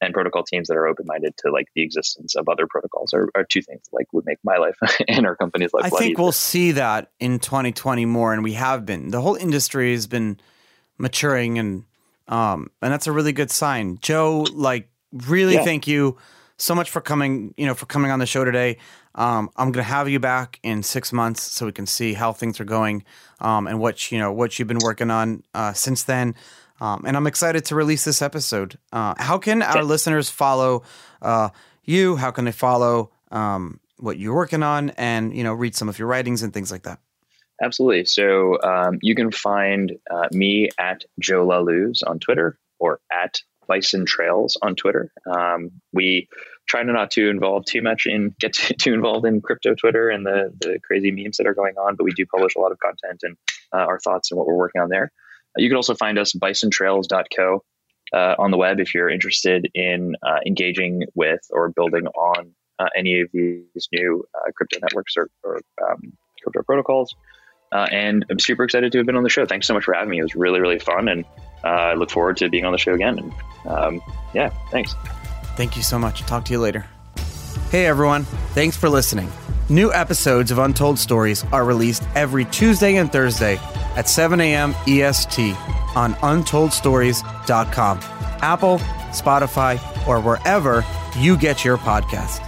[0.00, 3.28] and protocol teams that are open minded to like the existence of other protocols are,
[3.34, 4.76] are two things that, like would make my life
[5.08, 5.84] and our company's life.
[5.84, 6.14] I think easier.
[6.18, 9.10] we'll see that in 2020 more, and we have been.
[9.10, 10.40] The whole industry has been
[10.98, 11.84] maturing, and
[12.28, 13.98] um, and that's a really good sign.
[14.00, 15.64] Joe, like, really yeah.
[15.64, 16.16] thank you
[16.56, 17.54] so much for coming.
[17.56, 18.78] You know, for coming on the show today.
[19.14, 22.32] Um, I'm going to have you back in six months so we can see how
[22.32, 23.04] things are going
[23.40, 26.34] um, and what you know what you've been working on uh, since then.
[26.80, 28.78] Um, and I'm excited to release this episode.
[28.92, 30.82] Uh, how can our listeners follow
[31.20, 31.50] uh,
[31.84, 32.16] you?
[32.16, 35.98] How can they follow um, what you're working on, and you know, read some of
[35.98, 37.00] your writings and things like that?
[37.62, 38.06] Absolutely.
[38.06, 44.06] So um, you can find uh, me at Joe Lallouz on Twitter or at Bison
[44.06, 45.12] Trails on Twitter.
[45.30, 46.28] Um, we
[46.68, 50.24] try to not to involve too much in get too, involved in crypto Twitter and
[50.24, 52.78] the the crazy memes that are going on, but we do publish a lot of
[52.78, 53.36] content and
[53.72, 55.12] uh, our thoughts and what we're working on there.
[55.56, 57.64] You can also find us bisontrails.co
[58.12, 62.88] uh, on the web if you're interested in uh, engaging with or building on uh,
[62.96, 66.12] any of these new uh, crypto networks or, or um,
[66.42, 67.14] crypto protocols.
[67.72, 69.46] Uh, and I'm super excited to have been on the show.
[69.46, 70.18] Thanks so much for having me.
[70.18, 71.08] It was really, really fun.
[71.08, 71.24] And
[71.62, 73.18] I look forward to being on the show again.
[73.18, 73.32] And
[73.66, 74.02] um,
[74.34, 74.94] yeah, thanks.
[75.56, 76.22] Thank you so much.
[76.22, 76.86] Talk to you later.
[77.70, 78.24] Hey, everyone.
[78.54, 79.30] Thanks for listening.
[79.68, 83.56] New episodes of Untold Stories are released every Tuesday and Thursday
[83.96, 84.74] at 7 a.m.
[84.88, 85.54] EST
[85.94, 87.98] on untoldstories.com,
[88.42, 88.78] Apple,
[89.10, 90.84] Spotify, or wherever
[91.16, 92.44] you get your podcast.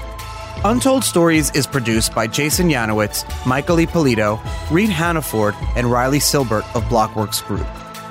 [0.65, 6.83] Untold Stories is produced by Jason Yanowitz, Michael Ippolito, Reed Hannaford, and Riley Silbert of
[6.85, 7.67] Blockworks Group.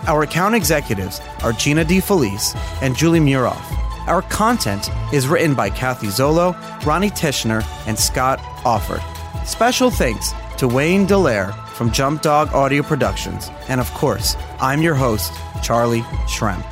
[0.07, 3.61] Our account executives are Gina DeFelice and Julie Muroff.
[4.07, 6.55] Our content is written by Kathy Zolo,
[6.85, 9.01] Ronnie Tishner, and Scott Offord.
[9.45, 13.49] Special thanks to Wayne Dallaire from Jump Dog Audio Productions.
[13.67, 15.33] And of course, I'm your host,
[15.63, 16.63] Charlie Shrem.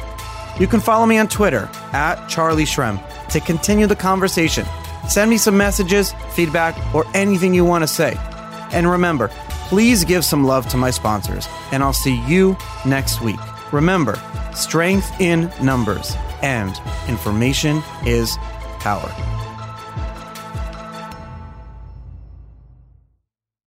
[0.59, 2.99] You can follow me on Twitter at Charlie Shrem
[3.29, 4.65] to continue the conversation.
[5.07, 8.17] Send me some messages, feedback, or anything you want to say.
[8.71, 9.29] And remember,
[9.69, 13.39] please give some love to my sponsors, and I'll see you next week.
[13.71, 14.19] Remember,
[14.55, 18.37] strength in numbers and information is
[18.79, 19.38] power.